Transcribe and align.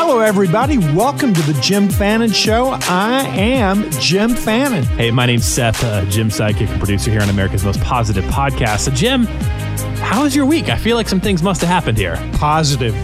Hello, 0.00 0.20
everybody. 0.20 0.78
Welcome 0.78 1.34
to 1.34 1.42
the 1.42 1.60
Jim 1.60 1.88
Fannin 1.88 2.30
Show. 2.30 2.68
I 2.82 3.26
am 3.26 3.90
Jim 3.90 4.32
Fannin. 4.32 4.84
Hey, 4.84 5.10
my 5.10 5.26
name's 5.26 5.44
Seth, 5.44 5.82
uh, 5.82 6.04
Jim 6.04 6.28
Sidekick 6.28 6.70
and 6.70 6.78
producer 6.78 7.10
here 7.10 7.20
on 7.20 7.28
America's 7.28 7.64
Most 7.64 7.80
Positive 7.80 8.22
Podcast. 8.26 8.82
So, 8.82 8.92
Jim, 8.92 9.24
how 9.96 10.22
was 10.22 10.36
your 10.36 10.46
week? 10.46 10.68
I 10.68 10.76
feel 10.76 10.94
like 10.94 11.08
some 11.08 11.20
things 11.20 11.42
must 11.42 11.60
have 11.62 11.68
happened 11.68 11.98
here. 11.98 12.14
Positive, 12.34 12.94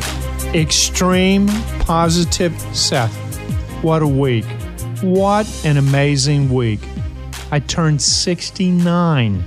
extreme 0.54 1.48
positive 1.80 2.56
Seth. 2.72 3.12
What 3.82 4.02
a 4.02 4.06
week. 4.06 4.46
What 5.02 5.48
an 5.64 5.78
amazing 5.78 6.48
week. 6.48 6.80
I 7.50 7.58
turned 7.58 8.02
69. 8.02 9.44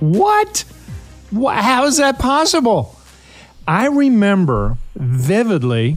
What? 0.00 0.64
what? 1.30 1.58
How 1.58 1.84
is 1.84 1.98
that 1.98 2.18
possible? 2.18 2.98
I 3.68 3.86
remember 3.86 4.78
vividly 4.96 5.96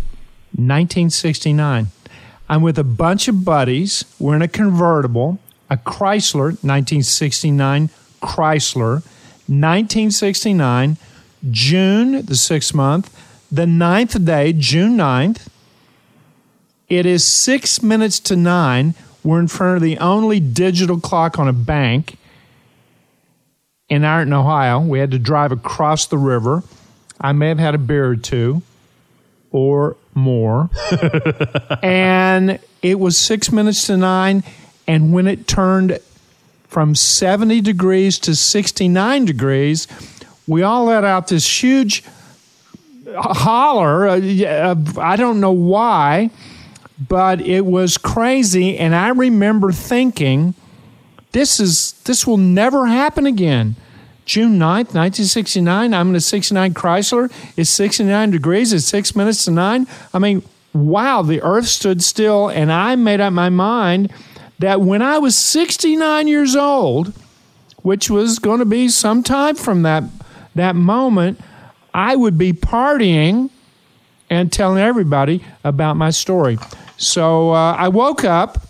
1969. 0.58 1.88
I'm 2.48 2.62
with 2.62 2.78
a 2.78 2.84
bunch 2.84 3.28
of 3.28 3.44
buddies. 3.44 4.06
We're 4.20 4.36
in 4.36 4.42
a 4.42 4.48
convertible, 4.48 5.40
a 5.70 5.78
Chrysler, 5.78 6.62
1969 6.64 7.90
Chrysler, 8.22 9.04
1969, 9.48 10.98
June, 11.52 12.26
the 12.26 12.36
sixth 12.36 12.74
month, 12.74 13.16
the 13.52 13.68
ninth 13.68 14.24
day, 14.26 14.54
June 14.54 14.98
9th. 14.98 15.48
It 16.90 17.06
is 17.06 17.26
six 17.26 17.82
minutes 17.82 18.20
to 18.22 18.36
nine. 18.36 18.96
We're 19.24 19.40
in 19.40 19.48
front 19.48 19.78
of 19.78 19.84
the 19.84 19.98
only 19.98 20.40
digital 20.40 21.00
clock 21.00 21.40
on 21.40 21.48
a 21.48 21.54
bank 21.54 22.18
in 23.90 24.04
Ironton, 24.04 24.34
Ohio. 24.34 24.80
We 24.80 25.00
had 25.00 25.12
to 25.12 25.20
drive 25.20 25.52
across 25.52 26.06
the 26.06 26.18
river. 26.18 26.64
I 27.20 27.32
may 27.32 27.50
have 27.50 27.60
had 27.60 27.76
a 27.76 27.80
beer 27.80 28.08
or 28.08 28.16
two 28.16 28.62
or 29.52 29.98
more. 30.16 30.70
and 31.84 32.60
it 32.82 33.00
was 33.00 33.18
six 33.18 33.52
minutes 33.52 33.88
to 33.88 33.98
nine. 33.98 34.44
And 34.88 35.14
when 35.14 35.28
it 35.28 35.48
turned 35.48 36.00
from 36.68 36.96
70 36.96 37.62
degrees 37.62 38.20
to 38.20 38.36
69 38.36 39.26
degrees, 39.26 39.88
we 40.48 40.64
all 40.64 40.86
let 40.86 41.04
out 41.04 41.28
this 41.28 41.64
huge 41.64 42.04
holler. 43.16 44.08
Uh, 44.08 44.76
I 44.98 45.16
don't 45.16 45.40
know 45.40 45.52
why, 45.52 46.30
but 47.08 47.42
it 47.42 47.66
was 47.66 47.98
crazy. 47.98 48.78
And 48.78 48.96
I 48.96 49.10
remember 49.10 49.72
thinking, 49.72 50.54
this 51.32 51.60
is 51.60 51.94
this 52.04 52.26
will 52.26 52.38
never 52.38 52.88
happen 52.88 53.26
again. 53.26 53.76
June 54.26 54.58
9th, 54.58 54.94
1969. 54.94 55.94
I'm 55.94 56.10
in 56.10 56.16
a 56.16 56.20
69 56.20 56.74
Chrysler. 56.74 57.32
It's 57.56 57.70
69 57.70 58.32
degrees. 58.32 58.74
It's 58.74 58.86
six 58.86 59.16
minutes 59.16 59.46
to 59.46 59.52
nine. 59.52 59.88
I 60.14 60.20
mean, 60.20 60.42
wow, 60.74 61.22
the 61.22 61.42
earth 61.42 61.68
stood 61.68 62.04
still. 62.04 62.50
And 62.50 62.72
I 62.72 62.96
made 62.96 63.22
up 63.22 63.34
my 63.34 63.50
mind 63.50 64.12
that 64.60 64.82
when 64.82 65.02
I 65.02 65.20
was 65.20 65.36
69 65.36 66.28
years 66.28 66.56
old, 66.56 67.14
which 67.84 68.10
was 68.10 68.40
going 68.40 68.60
to 68.60 68.66
be 68.66 68.90
some 68.90 69.22
time 69.22 69.56
from 69.56 69.84
that, 69.84 70.04
that 70.56 70.76
moment, 70.76 71.40
I 71.94 72.16
would 72.16 72.38
be 72.38 72.52
partying 72.52 73.52
and 74.30 74.52
telling 74.52 74.80
everybody 74.80 75.44
about 75.64 75.98
my 75.98 76.10
story. 76.10 76.58
So 76.98 77.52
uh, 77.52 77.76
I 77.78 77.90
woke 77.90 78.24
up 78.24 78.68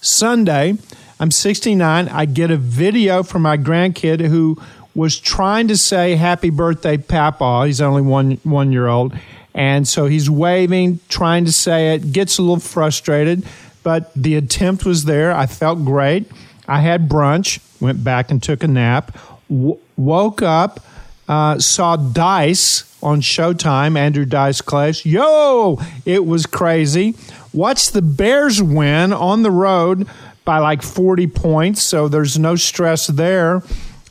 Sunday. 0.00 0.78
I'm 1.20 1.30
69. 1.30 2.08
I 2.08 2.24
get 2.24 2.50
a 2.50 2.56
video 2.56 3.22
from 3.22 3.42
my 3.42 3.56
grandkid 3.56 4.20
who 4.26 4.60
was 4.94 5.18
trying 5.18 5.68
to 5.68 5.76
say 5.76 6.16
happy 6.16 6.50
birthday, 6.50 6.96
Papa. 6.96 7.64
He's 7.66 7.80
only 7.80 8.02
one 8.02 8.38
one 8.42 8.72
year 8.72 8.86
old. 8.86 9.16
And 9.54 9.86
so 9.86 10.06
he's 10.06 10.28
waving, 10.28 10.98
trying 11.08 11.44
to 11.44 11.52
say 11.52 11.94
it, 11.94 12.12
gets 12.12 12.38
a 12.38 12.42
little 12.42 12.58
frustrated, 12.58 13.46
but 13.84 14.12
the 14.14 14.34
attempt 14.34 14.84
was 14.84 15.04
there. 15.04 15.32
I 15.32 15.46
felt 15.46 15.84
great. 15.84 16.28
I 16.66 16.80
had 16.80 17.08
brunch, 17.08 17.60
went 17.80 18.02
back 18.02 18.32
and 18.32 18.42
took 18.42 18.64
a 18.64 18.68
nap, 18.68 19.16
w- 19.48 19.78
woke 19.96 20.42
up, 20.42 20.80
uh, 21.28 21.60
saw 21.60 21.94
Dice 21.94 22.82
on 23.00 23.20
Showtime, 23.20 23.96
Andrew 23.96 24.24
Dice 24.24 24.60
Clay. 24.60 24.92
Yo, 25.04 25.78
it 26.04 26.26
was 26.26 26.46
crazy. 26.46 27.14
Watched 27.52 27.92
the 27.92 28.02
Bears 28.02 28.60
win 28.60 29.12
on 29.12 29.42
the 29.42 29.50
road 29.52 30.08
by 30.44 30.58
like 30.58 30.82
40 30.82 31.26
points, 31.28 31.82
so 31.82 32.08
there's 32.08 32.38
no 32.38 32.56
stress 32.56 33.06
there. 33.06 33.62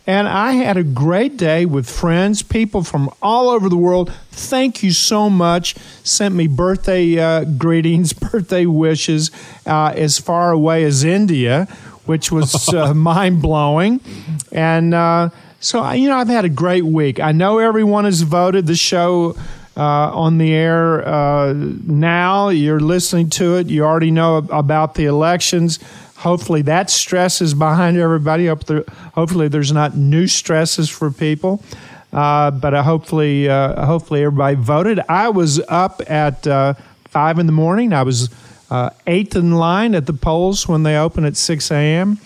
And 0.05 0.27
I 0.27 0.53
had 0.53 0.75
a 0.75 0.83
great 0.83 1.37
day 1.37 1.65
with 1.65 1.89
friends, 1.89 2.43
people 2.43 2.83
from 2.83 3.09
all 3.21 3.49
over 3.49 3.69
the 3.69 3.77
world. 3.77 4.11
Thank 4.31 4.83
you 4.83 4.91
so 4.91 5.29
much. 5.29 5.75
Sent 6.03 6.35
me 6.35 6.47
birthday 6.47 7.17
uh, 7.17 7.45
greetings, 7.45 8.11
birthday 8.31 8.65
wishes 8.65 9.31
uh, 9.65 9.93
as 9.95 10.19
far 10.19 10.51
away 10.51 10.83
as 10.83 11.05
India, 11.05 11.65
which 12.05 12.33
was 12.33 12.67
uh, 12.73 12.93
mind 12.93 13.41
blowing. 13.41 14.01
And 14.51 14.93
uh, 14.93 15.29
so, 15.61 15.89
you 15.91 16.09
know, 16.09 16.17
I've 16.17 16.27
had 16.27 16.43
a 16.43 16.49
great 16.49 16.83
week. 16.83 17.21
I 17.21 17.31
know 17.31 17.59
everyone 17.59 18.03
has 18.03 18.21
voted 18.23 18.67
the 18.67 18.75
show. 18.75 19.35
Uh, 19.75 20.11
on 20.13 20.37
the 20.37 20.53
air 20.53 21.03
uh, 21.03 21.51
now. 21.51 22.49
You're 22.49 22.79
listening 22.79 23.31
to 23.31 23.55
it. 23.55 23.71
You 23.71 23.85
already 23.85 24.11
know 24.11 24.37
about 24.37 24.93
the 24.93 25.05
elections 25.05 25.79
hopefully 26.23 26.61
that 26.63 26.89
stress 26.89 27.41
is 27.41 27.53
behind 27.53 27.97
everybody. 27.97 28.47
Hopefully, 28.47 29.47
there's 29.49 29.71
not 29.71 29.95
new 29.95 30.27
stresses 30.27 30.89
for 30.89 31.11
people. 31.11 31.61
Uh, 32.11 32.51
but 32.51 32.73
uh, 32.73 32.83
hopefully, 32.83 33.49
uh, 33.49 33.85
hopefully 33.85 34.23
everybody 34.23 34.55
voted. 34.55 34.99
I 35.09 35.29
was 35.29 35.59
up 35.67 36.01
at 36.07 36.45
uh, 36.45 36.75
five 37.05 37.39
in 37.39 37.47
the 37.47 37.51
morning. 37.51 37.91
I 37.91 38.03
was 38.03 38.29
uh, 38.69 38.91
eighth 39.07 39.35
in 39.35 39.51
line 39.51 39.95
at 39.95 40.05
the 40.05 40.13
polls 40.13 40.67
when 40.67 40.83
they 40.83 40.95
open 40.95 41.25
at 41.25 41.35
six 41.35 41.71
a.m. 41.71 42.19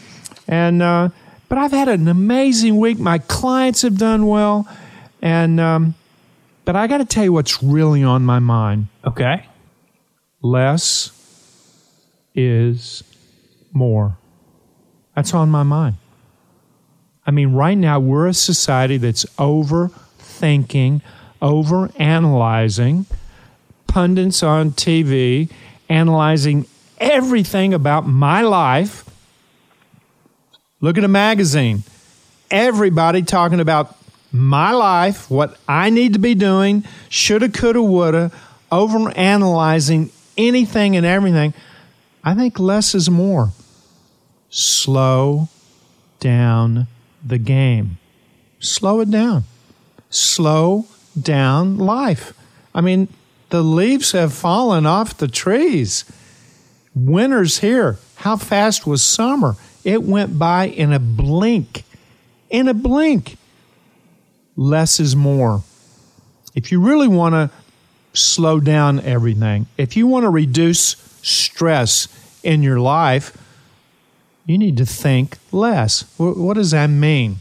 And 0.48 0.82
uh, 0.82 1.10
but 1.48 1.58
I've 1.58 1.72
had 1.72 1.88
an 1.88 2.08
amazing 2.08 2.78
week. 2.78 3.00
My 3.00 3.18
clients 3.18 3.82
have 3.84 3.98
done 3.98 4.28
well, 4.28 4.68
and 5.22 5.60
um, 5.60 5.96
but 6.66 6.76
I 6.76 6.88
got 6.88 6.98
to 6.98 7.06
tell 7.06 7.24
you 7.24 7.32
what's 7.32 7.64
really 7.64 8.04
on 8.04 8.26
my 8.26 8.40
mind. 8.40 8.88
Okay, 9.06 9.46
less 10.42 11.12
is 12.36 13.04
more. 13.78 14.18
That's 15.16 15.34
on 15.34 15.50
my 15.50 15.64
mind. 15.64 15.98
I 17.26 17.32
mean, 17.32 17.54
right 17.54 17.78
now, 17.78 18.00
we're 18.00 18.28
a 18.28 18.34
society 18.34 18.98
that's 18.98 19.26
overthinking, 19.38 21.02
over 21.42 21.92
analyzing, 21.98 23.06
pundits 23.88 24.44
on 24.44 24.72
TV 24.72 25.50
analyzing 25.90 26.66
everything 27.00 27.74
about 27.74 28.08
my 28.08 28.42
life. 28.42 29.06
Look 30.82 30.98
at 30.98 31.04
a 31.04 31.10
magazine. 31.10 31.84
Everybody 32.52 33.24
talking 33.24 33.60
about 33.60 33.96
my 34.32 34.72
life, 34.72 35.30
what 35.30 35.58
I 35.68 35.90
need 35.90 36.14
to 36.14 36.20
be 36.20 36.36
doing, 36.36 36.84
shoulda, 37.10 37.50
coulda, 37.50 37.82
woulda, 37.82 38.32
over 38.72 39.10
analyzing 39.12 40.12
anything 40.38 40.96
and 40.96 41.06
everything. 41.06 41.54
I 42.24 42.36
think 42.36 42.60
less 42.60 42.94
is 42.94 43.10
more 43.10 43.52
slow 44.58 45.50
down 46.20 46.88
the 47.24 47.38
game. 47.38 47.98
Slow 48.60 49.02
it 49.02 49.12
down. 49.12 49.44
Slow 50.10 50.88
down 51.20 51.78
life. 51.78 52.34
I 52.74 52.82
mean, 52.82 53.08
the 53.50 53.62
leaves 53.62 54.14
have 54.14 54.34
fallen 54.34 54.86
off 54.86 55.18
the 55.18 55.28
trees. 55.28 56.06
Winter's 56.96 57.60
here. 57.60 58.00
how 58.16 58.36
fast 58.36 58.88
was 58.88 59.04
summer? 59.04 59.56
It 59.84 60.02
went 60.02 60.40
by 60.40 60.68
in 60.68 60.92
a 60.92 61.00
blink. 61.00 61.84
In 62.50 62.68
a 62.68 62.74
blink. 62.74 63.38
Less 64.56 65.00
is 65.00 65.16
more. 65.16 65.62
If 66.56 66.72
you 66.72 66.82
really 66.82 67.08
want 67.08 67.34
to 67.34 67.52
slow 68.14 68.60
down 68.60 69.02
everything, 69.02 69.68
if 69.78 69.96
you 69.96 70.08
want 70.08 70.24
to 70.24 70.30
reduce 70.30 70.96
stress 71.22 72.08
in 72.42 72.64
your 72.64 72.80
life, 72.80 73.38
you 74.48 74.58
need 74.58 74.78
to 74.78 74.86
think 74.86 75.38
less. 75.52 76.06
What 76.18 76.56
does 76.56 76.72
that 76.72 76.88
mean? 76.88 77.38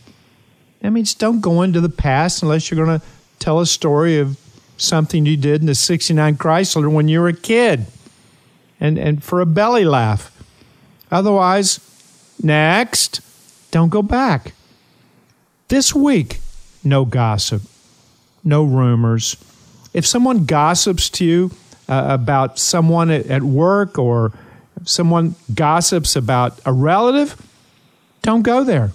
That 0.83 0.91
means 0.91 1.15
don't 1.15 1.41
go 1.41 1.63
into 1.63 1.81
the 1.81 1.89
past 1.89 2.43
unless 2.43 2.71
you're 2.71 2.85
going 2.85 3.01
to 3.01 3.07
tell 3.39 3.61
a 3.61 3.67
story 3.67 4.19
of 4.19 4.39
something 4.77 5.25
you 5.25 5.37
did 5.37 5.61
in 5.61 5.67
the 5.67 5.75
69 5.75 6.37
Chrysler 6.37 6.93
when 6.93 7.09
you 7.09 7.21
were 7.21 7.29
a 7.29 7.33
kid 7.33 7.87
and, 8.81 8.99
and 8.99 9.23
for 9.23 9.41
a 9.41 9.47
belly 9.47 9.85
laugh. 9.85 10.33
Otherwise, 11.11 11.81
next, 12.43 13.21
don't 13.71 13.89
go 13.89 14.03
back. 14.03 14.53
This 15.69 15.95
week, 15.95 16.41
no 16.83 17.05
gossip, 17.05 17.63
no 18.43 18.65
rumors. 18.65 19.37
If 19.95 20.05
someone 20.05 20.45
gossips 20.45 21.09
to 21.11 21.25
you 21.25 21.51
uh, 21.89 22.07
about 22.09 22.59
someone 22.59 23.11
at, 23.11 23.27
at 23.27 23.43
work 23.45 23.97
or 23.97 24.33
someone 24.85 25.35
gossips 25.55 26.17
about 26.17 26.61
a 26.65 26.73
relative, 26.73 27.41
don't 28.23 28.43
go 28.43 28.65
there. 28.65 28.93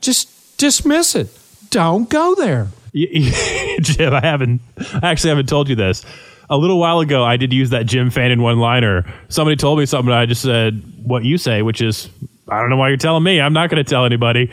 Just 0.00 0.58
dismiss 0.58 1.14
it. 1.14 1.28
Don't 1.70 2.08
go 2.08 2.34
there. 2.34 2.68
Jim, 2.94 4.14
I 4.14 4.20
haven't 4.20 4.60
I 5.02 5.10
actually 5.10 5.30
haven't 5.30 5.48
told 5.48 5.68
you 5.68 5.74
this. 5.74 6.04
A 6.48 6.56
little 6.56 6.78
while 6.78 7.00
ago, 7.00 7.24
I 7.24 7.36
did 7.36 7.52
use 7.52 7.70
that 7.70 7.86
Jim 7.86 8.10
Fannin 8.10 8.42
one 8.42 8.58
liner. 8.58 9.04
Somebody 9.28 9.56
told 9.56 9.78
me 9.78 9.86
something, 9.86 10.12
I 10.12 10.26
just 10.26 10.42
said 10.42 10.82
what 11.02 11.24
you 11.24 11.38
say, 11.38 11.62
which 11.62 11.80
is, 11.80 12.08
I 12.48 12.60
don't 12.60 12.70
know 12.70 12.76
why 12.76 12.88
you're 12.88 12.98
telling 12.98 13.24
me. 13.24 13.40
I'm 13.40 13.54
not 13.54 13.70
going 13.70 13.82
to 13.82 13.88
tell 13.88 14.04
anybody 14.04 14.50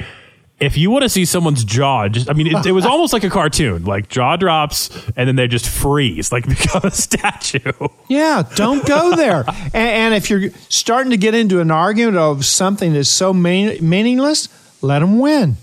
if 0.62 0.78
you 0.78 0.92
want 0.92 1.02
to 1.02 1.10
see 1.10 1.26
someone's 1.26 1.64
jaw, 1.64 2.08
just 2.08 2.30
I 2.30 2.34
mean, 2.34 2.48
it, 2.48 2.66
it, 2.68 2.72
was 2.72 2.86
almost 2.92 3.14
like 3.14 3.24
a 3.24 3.30
cartoon, 3.30 3.84
like 3.84 4.08
jaw 4.10 4.36
drops 4.38 4.90
and 5.18 5.28
then 5.28 5.36
they 5.36 5.48
just 5.48 5.68
freeze, 5.68 6.32
like 6.32 6.48
become 6.48 6.84
a 6.84 6.92
statue. 6.92 7.72
Yeah, 8.08 8.44
don't 8.56 8.86
go 8.86 9.16
there. 9.16 9.44
and, 9.48 9.76
and, 9.76 10.14
if 10.14 10.30
you're 10.30 10.52
starting 10.70 11.10
to 11.12 11.18
get 11.18 11.34
into 11.34 11.60
an 11.60 11.72
argument 11.72 12.18
of 12.18 12.46
something 12.46 12.94
that's 12.94 13.10
so 13.10 13.34
mean, 13.34 13.78
meaningless, 13.88 14.48
let 14.82 15.00
them 15.00 15.18
win. 15.18 15.58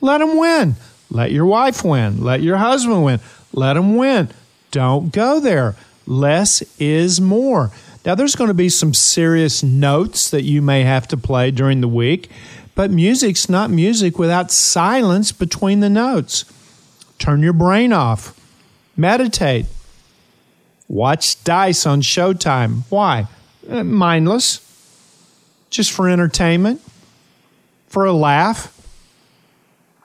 Let 0.00 0.18
them 0.18 0.38
win. 0.38 0.76
Let 1.10 1.32
your 1.32 1.46
wife 1.46 1.84
win. 1.84 2.22
Let 2.22 2.40
your 2.40 2.56
husband 2.56 3.04
win. 3.04 3.20
Let 3.52 3.74
them 3.74 3.96
win. 3.96 4.30
Don't 4.70 5.12
go 5.12 5.40
there. 5.40 5.74
Less 6.06 6.62
is 6.78 7.20
more. 7.20 7.72
Now, 8.04 8.14
there's 8.14 8.34
going 8.34 8.48
to 8.48 8.54
be 8.54 8.70
some 8.70 8.94
serious 8.94 9.62
notes 9.62 10.30
that 10.30 10.42
you 10.42 10.62
may 10.62 10.84
have 10.84 11.06
to 11.08 11.18
play 11.18 11.50
during 11.50 11.82
the 11.82 11.88
week 11.88 12.30
but 12.80 12.90
music's 12.90 13.46
not 13.46 13.68
music 13.68 14.18
without 14.18 14.50
silence 14.50 15.32
between 15.32 15.80
the 15.80 15.90
notes. 15.90 16.46
Turn 17.18 17.42
your 17.42 17.52
brain 17.52 17.92
off. 17.92 18.34
Meditate. 18.96 19.66
Watch 20.88 21.44
dice 21.44 21.84
on 21.84 22.00
Showtime. 22.00 22.84
Why? 22.88 23.26
Uh, 23.68 23.84
mindless. 23.84 24.60
Just 25.68 25.92
for 25.92 26.08
entertainment, 26.08 26.80
for 27.86 28.06
a 28.06 28.14
laugh. 28.14 28.74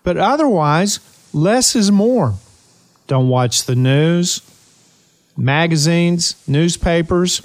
But 0.04 0.18
otherwise, 0.18 1.00
less 1.32 1.78
is 1.78 1.94
more. 1.94 2.34
Don't 3.08 3.30
watch 3.30 3.64
the 3.64 3.78
news, 3.78 4.42
magazines, 5.38 6.36
newspapers. 6.46 7.42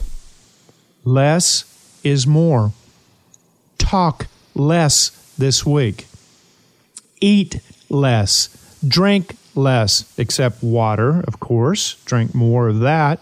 Less 1.04 2.00
is 2.02 2.26
more. 2.26 2.72
Talk 3.78 4.26
less 4.56 5.19
this 5.40 5.66
week. 5.66 6.06
Eat 7.20 7.60
less. 7.88 8.48
Drink 8.86 9.36
less, 9.54 10.12
except 10.16 10.62
water, 10.62 11.22
of 11.26 11.40
course. 11.40 11.94
Drink 12.04 12.34
more 12.34 12.68
of 12.68 12.80
that. 12.80 13.20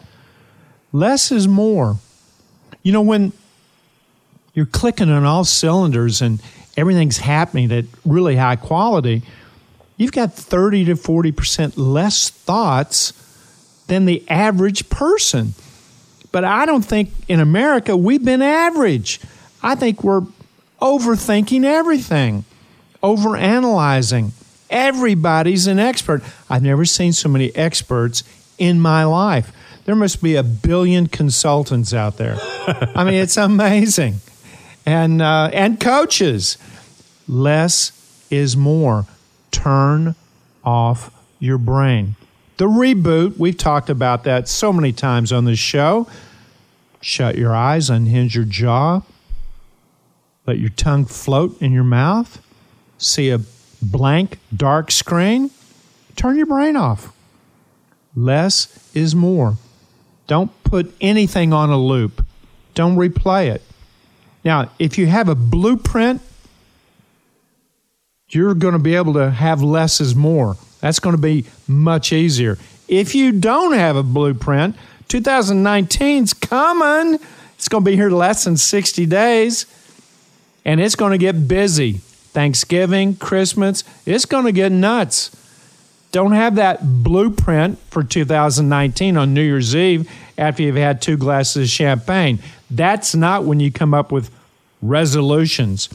Less 0.93 1.33
is 1.33 1.49
more. 1.49 1.97
You 2.83 2.93
know, 2.93 3.03
when 3.03 3.33
you're 4.55 4.67
clicking 4.67 5.11
on 5.11 5.25
all 5.25 5.45
cylinders 5.45 6.21
and 6.21 6.43
everything's 6.77 7.19
happening 7.19 7.73
at 7.73 7.87
really 8.05 8.37
high 8.37 8.57
quality, 8.57 9.23
you've 9.97 10.13
got 10.13 10.35
30 10.35 10.87
to 10.87 10.95
40% 10.95 11.73
less 11.77 12.31
thoughts 12.31 13.13
than 13.89 14.05
the 14.05 14.23
average 14.29 14.89
person. 14.89 15.55
But 16.31 16.45
I 16.45 16.67
don't 16.67 16.85
think 16.85 17.11
in 17.27 17.41
America 17.41 17.97
we've 17.97 18.25
been 18.25 18.43
average. 18.43 19.21
I 19.63 19.75
think 19.75 20.05
we're 20.05 20.23
overthinking 20.81 21.65
everything, 21.65 22.45
overanalyzing. 23.03 24.31
Everybody's 24.71 25.67
an 25.67 25.79
expert. 25.79 26.23
I've 26.51 26.63
never 26.63 26.85
seen 26.85 27.13
so 27.13 27.29
many 27.29 27.55
experts 27.57 28.23
in 28.59 28.81
my 28.81 29.05
life. 29.05 29.53
There 29.87 29.97
must 29.97 30.23
be 30.23 30.35
a 30.37 30.43
billion 30.43 31.07
consultants 31.07 31.95
out 31.95 32.19
there. 32.19 32.37
I 32.41 33.05
mean, 33.05 33.15
it's 33.15 33.39
amazing. 33.39 34.17
And, 34.85 35.23
uh, 35.23 35.51
and 35.53 35.81
coaches. 35.81 36.59
Less 37.27 37.93
is 38.31 38.57
more. 38.57 39.07
Turn 39.51 40.15
off 40.65 41.11
your 41.39 41.59
brain. 41.59 42.17
The 42.59 42.67
reboot, 42.67 43.39
we've 43.39 43.57
talked 43.57 43.89
about 43.89 44.25
that 44.25 44.49
so 44.49 44.73
many 44.73 44.93
times 44.93 45.33
on 45.33 45.45
this 45.45 45.59
show. 45.59 46.09
Shut 47.01 47.37
your 47.37 47.55
eyes, 47.55 47.89
unhinge 47.89 48.35
your 48.35 48.45
jaw, 48.45 49.03
let 50.49 50.59
your 50.59 50.71
tongue 50.71 51.05
float 51.05 51.61
in 51.61 51.73
your 51.73 51.85
mouth, 51.85 52.41
see 52.97 53.29
a 53.29 53.39
blank, 53.83 54.39
dark 54.57 54.91
screen, 54.91 55.51
turn 56.17 56.39
your 56.39 56.47
brain 56.47 56.75
off. 56.75 57.13
Less 58.17 58.91
is 58.95 59.15
more. 59.15 59.59
Don't 60.27 60.51
put 60.65 60.95
anything 61.03 61.53
on 61.53 61.69
a 61.69 61.77
loop. 61.77 62.25
Don't 62.73 62.97
replay 62.97 63.49
it. 63.55 63.63
Now, 64.43 64.71
if 64.79 64.97
you 64.97 65.07
have 65.07 65.29
a 65.29 65.35
blueprint, 65.35 66.23
you're 68.31 68.55
going 68.55 68.73
to 68.73 68.79
be 68.79 68.95
able 68.95 69.13
to 69.15 69.31
have 69.31 69.63
less 69.63 70.01
is 70.01 70.15
more. 70.15 70.57
That's 70.81 70.99
going 70.99 71.15
to 71.15 71.21
be 71.21 71.45
much 71.67 72.11
easier. 72.11 72.57
If 72.89 73.15
you 73.15 73.33
don't 73.33 73.75
have 73.75 73.97
a 73.97 74.03
blueprint, 74.03 74.77
2019's 75.09 76.33
coming. 76.33 77.21
It's 77.57 77.69
going 77.69 77.85
to 77.85 77.91
be 77.91 77.97
here 77.97 78.11
less 78.11 78.45
than 78.45 78.57
60 78.57 79.05
days 79.05 79.67
and 80.65 80.81
it's 80.81 80.95
going 80.95 81.13
to 81.13 81.19
get 81.19 81.49
busy. 81.49 81.95
Thanksgiving, 82.33 83.17
Christmas, 83.17 83.85
it's 84.07 84.25
going 84.25 84.45
to 84.45 84.53
get 84.53 84.71
nuts. 84.71 85.35
Don't 86.13 86.33
have 86.33 86.55
that 86.55 87.03
blueprint 87.03 87.79
for 87.91 88.03
2019 88.03 89.17
on 89.17 89.35
New 89.35 89.43
Year's 89.43 89.75
Eve 89.75 90.11
after 90.37 90.63
you've 90.63 90.77
had 90.77 91.03
two 91.03 91.17
glasses 91.17 91.65
of 91.65 91.69
champagne. 91.69 92.39
That's 92.71 93.15
not 93.15 93.45
when 93.45 93.61
you 93.61 93.73
come 93.73 93.93
up 93.93 94.13
with 94.13 94.31
resolutions. 94.81 95.89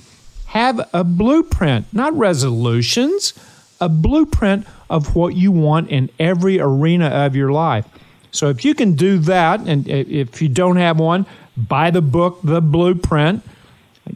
Have 0.48 0.88
a 0.94 1.04
blueprint, 1.04 1.88
not 1.94 2.14
resolutions, 2.14 3.34
a 3.82 3.90
blueprint 3.90 4.68
of 4.90 5.16
what 5.16 5.36
you 5.36 5.52
want 5.52 5.90
in 5.90 6.10
every 6.20 6.60
arena 6.60 7.08
of 7.08 7.36
your 7.36 7.52
life. 7.52 7.86
So 8.32 8.50
if 8.50 8.64
you 8.66 8.76
can 8.76 8.94
do 8.94 9.20
that, 9.20 9.62
and 9.62 9.88
if 9.88 10.42
you 10.42 10.50
don't 10.50 10.78
have 10.78 11.00
one, 11.00 11.26
buy 11.56 11.92
the 11.92 12.02
book, 12.02 12.40
The 12.44 12.62
Blueprint. 12.62 13.44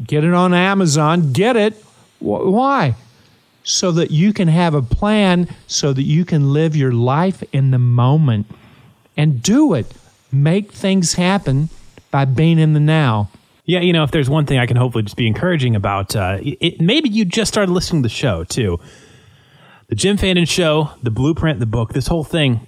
Get 0.05 0.23
it 0.23 0.33
on 0.33 0.53
Amazon. 0.53 1.31
Get 1.33 1.55
it. 1.55 1.73
Why? 2.19 2.95
So 3.63 3.91
that 3.91 4.11
you 4.11 4.33
can 4.33 4.47
have 4.47 4.73
a 4.73 4.81
plan, 4.81 5.47
so 5.67 5.93
that 5.93 6.03
you 6.03 6.25
can 6.25 6.53
live 6.53 6.75
your 6.75 6.91
life 6.91 7.43
in 7.51 7.71
the 7.71 7.79
moment 7.79 8.47
and 9.15 9.41
do 9.41 9.73
it. 9.73 9.93
Make 10.31 10.71
things 10.71 11.13
happen 11.13 11.69
by 12.11 12.25
being 12.25 12.59
in 12.59 12.73
the 12.73 12.79
now. 12.79 13.29
Yeah, 13.65 13.81
you 13.81 13.91
know, 13.91 14.03
if 14.03 14.11
there's 14.11 14.29
one 14.29 14.45
thing 14.45 14.59
I 14.59 14.65
can 14.65 14.77
hopefully 14.77 15.03
just 15.03 15.17
be 15.17 15.27
encouraging 15.27 15.75
about, 15.75 16.15
uh, 16.15 16.37
it, 16.41 16.79
maybe 16.79 17.09
you 17.09 17.25
just 17.25 17.51
started 17.51 17.71
listening 17.71 18.01
to 18.03 18.07
the 18.07 18.13
show 18.13 18.45
too. 18.45 18.79
The 19.89 19.95
Jim 19.95 20.15
Fannin 20.15 20.45
Show, 20.45 20.91
the 21.03 21.11
blueprint, 21.11 21.59
the 21.59 21.65
book, 21.65 21.93
this 21.93 22.07
whole 22.07 22.23
thing. 22.23 22.65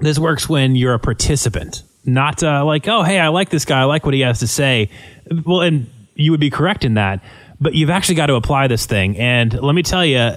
This 0.00 0.18
works 0.18 0.48
when 0.48 0.74
you're 0.76 0.94
a 0.94 0.98
participant, 0.98 1.82
not 2.04 2.42
uh, 2.42 2.64
like, 2.64 2.86
oh, 2.88 3.02
hey, 3.02 3.18
I 3.20 3.28
like 3.28 3.50
this 3.50 3.64
guy, 3.64 3.80
I 3.80 3.84
like 3.84 4.04
what 4.04 4.14
he 4.14 4.20
has 4.20 4.40
to 4.40 4.48
say. 4.48 4.90
Well, 5.44 5.60
and 5.60 5.88
you 6.18 6.30
would 6.32 6.40
be 6.40 6.50
correct 6.50 6.84
in 6.84 6.94
that. 6.94 7.22
But 7.60 7.74
you've 7.74 7.90
actually 7.90 8.16
got 8.16 8.26
to 8.26 8.34
apply 8.34 8.68
this 8.68 8.86
thing. 8.86 9.16
And 9.16 9.52
let 9.54 9.74
me 9.74 9.82
tell 9.82 10.04
you, 10.04 10.32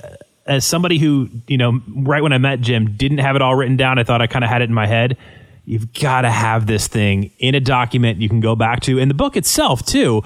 as 0.45 0.65
somebody 0.65 0.97
who, 0.97 1.29
you 1.47 1.57
know, 1.57 1.81
right 1.95 2.23
when 2.23 2.33
I 2.33 2.37
met 2.37 2.61
Jim, 2.61 2.95
didn't 2.95 3.19
have 3.19 3.35
it 3.35 3.41
all 3.41 3.55
written 3.55 3.77
down, 3.77 3.99
I 3.99 4.03
thought 4.03 4.21
I 4.21 4.27
kind 4.27 4.43
of 4.43 4.49
had 4.49 4.61
it 4.61 4.69
in 4.69 4.73
my 4.73 4.87
head. 4.87 5.17
You've 5.63 5.93
got 5.93 6.21
to 6.21 6.31
have 6.31 6.65
this 6.65 6.87
thing 6.87 7.31
in 7.37 7.53
a 7.53 7.59
document 7.59 8.19
you 8.19 8.27
can 8.27 8.39
go 8.39 8.55
back 8.55 8.79
to. 8.81 8.99
And 8.99 9.11
the 9.11 9.15
book 9.15 9.37
itself, 9.37 9.85
too, 9.85 10.23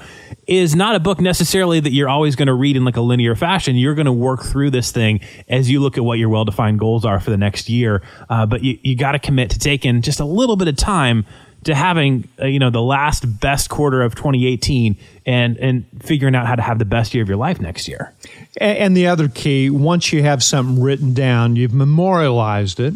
is 0.47 0.75
not 0.75 0.95
a 0.95 0.99
book 0.99 1.19
necessarily 1.19 1.81
that 1.81 1.91
you're 1.91 2.07
always 2.07 2.37
going 2.37 2.47
to 2.47 2.53
read 2.53 2.77
in 2.77 2.85
like 2.85 2.95
a 2.95 3.01
linear 3.01 3.35
fashion. 3.35 3.75
You're 3.75 3.95
going 3.95 4.05
to 4.05 4.13
work 4.13 4.43
through 4.43 4.71
this 4.71 4.91
thing 4.91 5.19
as 5.49 5.69
you 5.69 5.81
look 5.81 5.97
at 5.97 6.05
what 6.05 6.19
your 6.19 6.29
well 6.29 6.45
defined 6.45 6.79
goals 6.79 7.03
are 7.03 7.19
for 7.19 7.31
the 7.31 7.37
next 7.37 7.67
year. 7.67 8.01
Uh, 8.29 8.45
but 8.45 8.63
you, 8.63 8.79
you 8.81 8.95
got 8.95 9.11
to 9.11 9.19
commit 9.19 9.49
to 9.51 9.59
taking 9.59 10.01
just 10.01 10.21
a 10.21 10.25
little 10.25 10.55
bit 10.55 10.69
of 10.69 10.77
time 10.77 11.25
to 11.65 11.75
having 11.75 12.27
uh, 12.39 12.45
you 12.45 12.59
know 12.59 12.69
the 12.69 12.81
last 12.81 13.39
best 13.39 13.69
quarter 13.69 14.01
of 14.01 14.15
2018 14.15 14.95
and 15.25 15.57
and 15.57 15.85
figuring 15.99 16.35
out 16.35 16.47
how 16.47 16.55
to 16.55 16.61
have 16.61 16.79
the 16.79 16.85
best 16.85 17.13
year 17.13 17.21
of 17.21 17.27
your 17.27 17.37
life 17.37 17.59
next 17.59 17.87
year. 17.87 18.13
And, 18.57 18.77
and 18.77 18.97
the 18.97 19.07
other 19.07 19.27
key, 19.27 19.69
once 19.69 20.13
you 20.13 20.23
have 20.23 20.43
something 20.43 20.81
written 20.81 21.13
down, 21.13 21.55
you've 21.55 21.73
memorialized 21.73 22.79
it. 22.79 22.93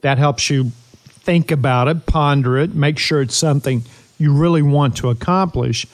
That 0.00 0.18
helps 0.18 0.50
you 0.50 0.72
think 1.06 1.52
about 1.52 1.86
it, 1.86 2.06
ponder 2.06 2.58
it, 2.58 2.74
make 2.74 2.98
sure 2.98 3.22
it's 3.22 3.36
something 3.36 3.84
you 4.18 4.34
really 4.34 4.62
want 4.62 4.96
to 4.96 5.10
accomplish. 5.10 5.86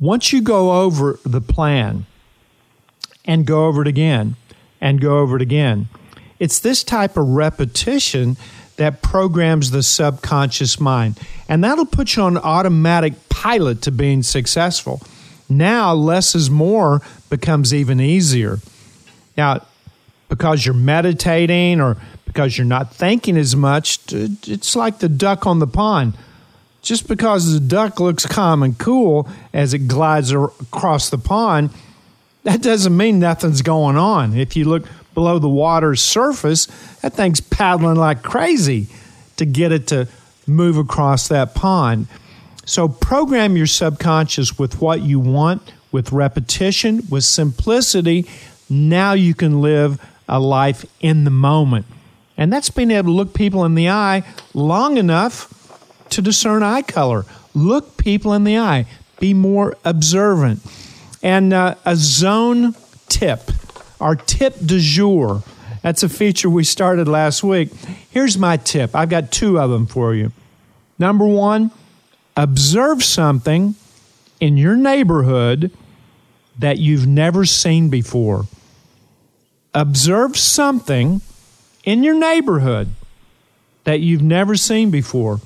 Once 0.00 0.32
you 0.32 0.42
go 0.42 0.82
over 0.82 1.20
the 1.24 1.40
plan 1.40 2.06
and 3.24 3.46
go 3.46 3.66
over 3.66 3.82
it 3.82 3.88
again 3.88 4.34
and 4.80 5.00
go 5.00 5.18
over 5.18 5.36
it 5.36 5.42
again, 5.42 5.88
it's 6.40 6.58
this 6.58 6.82
type 6.82 7.16
of 7.16 7.28
repetition 7.28 8.36
that 8.80 9.02
programs 9.02 9.72
the 9.72 9.82
subconscious 9.82 10.80
mind. 10.80 11.20
And 11.50 11.62
that'll 11.62 11.84
put 11.84 12.16
you 12.16 12.22
on 12.22 12.38
automatic 12.38 13.12
pilot 13.28 13.82
to 13.82 13.92
being 13.92 14.22
successful. 14.22 15.02
Now, 15.50 15.92
less 15.92 16.34
is 16.34 16.48
more 16.48 17.02
becomes 17.28 17.74
even 17.74 18.00
easier. 18.00 18.58
Now, 19.36 19.66
because 20.30 20.64
you're 20.64 20.74
meditating 20.74 21.78
or 21.78 21.98
because 22.24 22.56
you're 22.56 22.64
not 22.64 22.94
thinking 22.94 23.36
as 23.36 23.54
much, 23.54 23.98
it's 24.10 24.74
like 24.74 25.00
the 25.00 25.10
duck 25.10 25.46
on 25.46 25.58
the 25.58 25.66
pond. 25.66 26.14
Just 26.80 27.06
because 27.06 27.52
the 27.52 27.60
duck 27.60 28.00
looks 28.00 28.24
calm 28.24 28.62
and 28.62 28.78
cool 28.78 29.28
as 29.52 29.74
it 29.74 29.88
glides 29.88 30.32
across 30.32 31.10
the 31.10 31.18
pond, 31.18 31.68
that 32.44 32.62
doesn't 32.62 32.96
mean 32.96 33.18
nothing's 33.18 33.60
going 33.60 33.98
on. 33.98 34.34
If 34.34 34.56
you 34.56 34.64
look 34.64 34.86
below 35.14 35.38
the 35.38 35.48
water's 35.48 36.02
surface, 36.02 36.66
that 37.02 37.14
thing's 37.14 37.40
paddling 37.40 37.96
like 37.96 38.22
crazy 38.22 38.86
to 39.36 39.44
get 39.44 39.72
it 39.72 39.86
to 39.88 40.08
move 40.46 40.76
across 40.76 41.28
that 41.28 41.54
pond. 41.54 42.06
So 42.64 42.88
program 42.88 43.56
your 43.56 43.66
subconscious 43.66 44.58
with 44.58 44.80
what 44.80 45.02
you 45.02 45.18
want, 45.18 45.72
with 45.90 46.12
repetition, 46.12 47.02
with 47.10 47.24
simplicity. 47.24 48.26
Now 48.68 49.12
you 49.12 49.34
can 49.34 49.60
live 49.60 50.00
a 50.28 50.38
life 50.38 50.84
in 51.00 51.24
the 51.24 51.30
moment. 51.30 51.86
And 52.36 52.52
that's 52.52 52.70
being 52.70 52.90
able 52.90 53.08
to 53.08 53.16
look 53.16 53.34
people 53.34 53.64
in 53.64 53.74
the 53.74 53.88
eye 53.88 54.22
long 54.54 54.96
enough 54.96 55.52
to 56.10 56.22
discern 56.22 56.62
eye 56.62 56.82
color. 56.82 57.24
Look 57.54 57.96
people 57.96 58.32
in 58.32 58.44
the 58.44 58.58
eye. 58.58 58.86
Be 59.18 59.34
more 59.34 59.76
observant. 59.84 60.60
And 61.22 61.52
uh, 61.52 61.74
a 61.84 61.96
zone 61.96 62.74
tip 63.08 63.50
our 64.00 64.16
tip 64.16 64.56
du 64.64 64.80
jour. 64.80 65.42
That's 65.82 66.02
a 66.02 66.08
feature 66.08 66.50
we 66.50 66.64
started 66.64 67.08
last 67.08 67.42
week. 67.42 67.72
Here's 68.10 68.36
my 68.36 68.56
tip 68.56 68.94
I've 68.94 69.08
got 69.10 69.32
two 69.32 69.58
of 69.58 69.70
them 69.70 69.86
for 69.86 70.14
you. 70.14 70.32
Number 70.98 71.26
one, 71.26 71.70
observe 72.36 73.02
something 73.02 73.74
in 74.40 74.56
your 74.56 74.76
neighborhood 74.76 75.70
that 76.58 76.78
you've 76.78 77.06
never 77.06 77.44
seen 77.44 77.88
before. 77.88 78.44
Observe 79.72 80.36
something 80.36 81.22
in 81.84 82.02
your 82.02 82.14
neighborhood 82.14 82.88
that 83.84 84.00
you've 84.00 84.22
never 84.22 84.56
seen 84.56 84.90
before. 84.90 85.40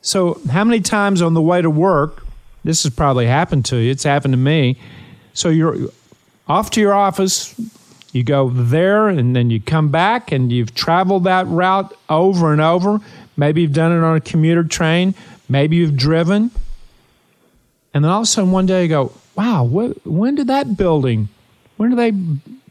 So, 0.00 0.40
how 0.50 0.64
many 0.64 0.80
times 0.80 1.20
on 1.20 1.34
the 1.34 1.42
way 1.42 1.60
to 1.60 1.68
work, 1.68 2.24
this 2.64 2.84
has 2.84 2.94
probably 2.94 3.26
happened 3.26 3.64
to 3.66 3.76
you, 3.76 3.90
it's 3.90 4.04
happened 4.04 4.32
to 4.32 4.38
me. 4.38 4.78
So, 5.34 5.48
you're 5.48 5.76
off 6.46 6.70
to 6.72 6.80
your 6.80 6.94
office, 6.94 7.54
you 8.12 8.24
go 8.24 8.48
there 8.48 9.08
and 9.08 9.36
then 9.36 9.50
you 9.50 9.60
come 9.60 9.90
back 9.90 10.32
and 10.32 10.50
you've 10.50 10.74
traveled 10.74 11.24
that 11.24 11.46
route 11.46 11.94
over 12.08 12.52
and 12.52 12.60
over. 12.60 13.00
Maybe 13.36 13.62
you've 13.62 13.72
done 13.72 13.92
it 13.92 14.02
on 14.02 14.16
a 14.16 14.20
commuter 14.20 14.64
train. 14.64 15.14
Maybe 15.48 15.76
you've 15.76 15.96
driven. 15.96 16.50
And 17.92 18.04
then 18.04 18.10
all 18.10 18.20
of 18.20 18.24
a 18.24 18.26
sudden 18.26 18.50
one 18.50 18.66
day 18.66 18.84
you 18.84 18.88
go, 18.88 19.12
wow, 19.34 19.64
when 19.64 20.34
did 20.34 20.48
that 20.48 20.76
building, 20.76 21.28
when 21.76 21.90
did 21.90 21.98
they, 21.98 22.10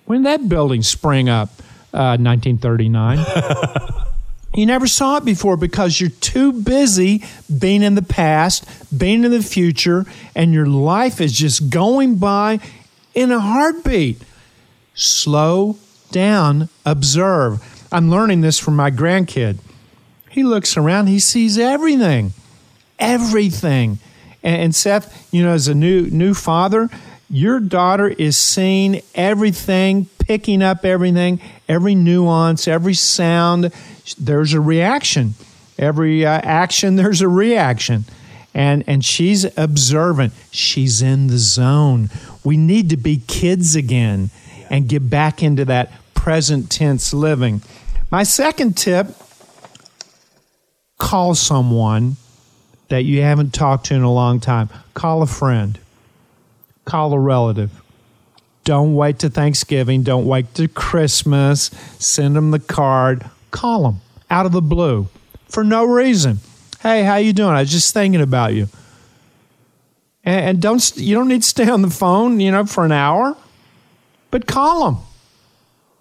when 0.06 0.24
did 0.24 0.26
that 0.26 0.50
building 0.50 0.82
spring 0.82 1.30
up? 1.30 1.50
Uh, 1.94 2.18
1939. 2.20 3.26
you 4.54 4.66
never 4.66 4.86
saw 4.86 5.18
it 5.18 5.26
before 5.26 5.56
because 5.56 6.00
you're 6.00 6.10
too 6.10 6.52
busy 6.52 7.24
being 7.58 7.82
in 7.82 7.96
the 7.96 8.02
past, 8.02 8.66
being 8.96 9.24
in 9.24 9.32
the 9.32 9.42
future, 9.42 10.06
and 10.36 10.54
your 10.54 10.68
life 10.68 11.22
is 11.22 11.32
just 11.32 11.70
going 11.70 12.18
by 12.18 12.60
in 13.16 13.32
a 13.32 13.40
heartbeat. 13.40 14.22
Slow 14.98 15.78
down, 16.12 16.70
observe. 16.84 17.88
I'm 17.92 18.10
learning 18.10 18.42
this 18.42 18.58
from 18.58 18.76
my 18.76 18.90
grandkid. 18.90 19.60
He 20.32 20.44
looks 20.44 20.76
around, 20.76 21.08
he 21.08 21.20
sees 21.20 21.58
everything. 21.58 22.34
Everything. 22.98 24.00
And, 24.44 24.74
Seth, 24.74 25.32
you 25.32 25.44
know, 25.44 25.52
as 25.52 25.68
a 25.68 25.76
new 25.76 26.10
new 26.10 26.34
father, 26.34 26.90
your 27.30 27.60
daughter 27.60 28.08
is 28.08 28.38
seeing 28.38 29.02
everything, 29.14 30.08
picking 30.20 30.64
up 30.64 30.84
everything, 30.84 31.42
every 31.70 31.94
nuance, 31.94 32.68
every 32.68 32.94
sound. 32.94 33.72
There's 34.18 34.54
a 34.54 34.62
reaction. 34.62 35.36
Every 35.78 36.26
uh, 36.26 36.42
action, 36.44 36.96
there's 36.98 37.22
a 37.22 37.28
reaction. 37.28 38.06
And, 38.54 38.84
and 38.88 39.06
she's 39.06 39.46
observant. 39.58 40.34
She's 40.50 41.04
in 41.04 41.28
the 41.28 41.38
zone. 41.38 42.10
We 42.44 42.58
need 42.58 42.90
to 42.90 42.98
be 42.98 43.18
kids 43.28 43.76
again 43.76 44.32
and 44.70 44.88
get 44.88 45.10
back 45.10 45.44
into 45.44 45.66
that 45.66 45.92
present 46.14 46.70
tense 46.70 47.14
living. 47.14 47.62
My 48.12 48.24
second 48.24 48.78
tip 48.78 49.08
call 50.98 51.36
someone 51.36 52.18
that 52.90 53.04
you 53.04 53.22
haven't 53.22 53.54
talked 53.54 53.88
to 53.88 53.96
in 53.96 54.02
a 54.02 54.12
long 54.12 54.40
time. 54.40 54.70
Call 54.94 55.22
a 55.22 55.28
friend, 55.28 55.78
call 56.86 57.14
a 57.14 57.20
relative. 57.20 57.72
Don't 58.64 58.96
wait 58.96 59.20
to 59.20 59.30
Thanksgiving. 59.30 60.04
Don't 60.04 60.26
wait 60.26 60.54
to 60.56 60.68
Christmas. 60.68 61.72
Send 62.00 62.36
them 62.36 62.52
the 62.52 62.60
card. 62.60 63.24
Call 63.50 63.84
them 63.84 64.02
out 64.30 64.46
of 64.46 64.52
the 64.52 64.62
blue 64.62 65.08
for 65.48 65.64
no 65.64 65.86
reason. 65.86 66.40
Hey, 66.82 67.04
how 67.04 67.16
you 67.16 67.32
doing? 67.32 67.52
I 67.52 67.62
was 67.62 67.72
just 67.72 67.94
thinking 67.94 68.20
about 68.20 68.54
you. 68.54 68.68
And, 70.26 70.62
don't 70.62 70.98
you 70.98 71.16
don't 71.16 71.30
need 71.30 71.44
to 71.44 71.48
stay 71.48 71.70
on 71.70 71.82
the 71.82 71.90
phone, 71.90 72.42
you 72.42 72.52
know, 72.52 72.66
for 72.66 72.84
an 72.84 72.92
hour. 72.92 73.38
But 74.32 74.48
call 74.48 74.86
them. 74.86 75.04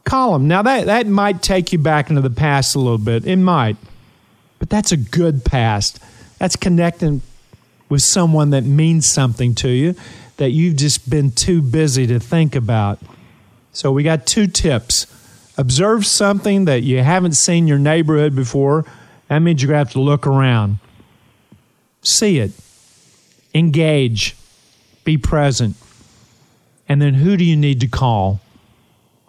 Call 0.05 0.33
them. 0.35 0.49
Now, 0.49 0.63
that, 0.63 0.87
that 0.87 1.07
might 1.07 1.43
take 1.43 1.73
you 1.73 1.79
back 1.79 2.11
into 2.11 2.23
the 2.23 2.31
past 2.31 2.75
a 2.75 2.79
little 2.79 2.99
bit. 2.99 3.27
It 3.27 3.37
might. 3.37 3.77
But 4.59 4.71
that's 4.71 4.93
a 4.93 4.97
good 4.97 5.45
past. 5.45 6.01
That's 6.39 6.57
connecting 6.57 7.23
with 7.89 8.03
someone 8.03 8.51
that 8.51 8.65
means 8.65 9.07
something 9.07 9.55
to 9.57 9.69
you 9.69 9.95
that 10.37 10.51
you've 10.51 10.77
just 10.77 11.09
been 11.09 11.31
too 11.31 11.63
busy 11.63 12.07
to 12.07 12.21
think 12.21 12.55
about. 12.55 12.99
So, 13.73 13.93
we 13.93 14.03
got 14.03 14.27
two 14.27 14.47
tips. 14.47 15.07
Observe 15.59 16.05
something 16.05 16.67
that 16.67 16.83
you 16.83 17.03
haven't 17.03 17.33
seen 17.33 17.67
your 17.67 17.79
neighborhood 17.79 18.37
before. 18.37 18.85
That 19.29 19.39
means 19.41 19.63
you're 19.63 19.69
going 19.69 19.77
to 19.77 19.87
have 19.87 19.93
to 19.93 20.01
look 20.01 20.27
around. 20.27 20.79
See 22.03 22.39
it. 22.39 22.53
Engage. 23.55 24.37
Be 25.05 25.17
present. 25.17 25.77
And 26.89 27.03
then 27.03 27.15
who 27.15 27.37
do 27.37 27.45
you 27.45 27.57
need 27.57 27.81
to 27.81 27.89
call? 27.89 28.41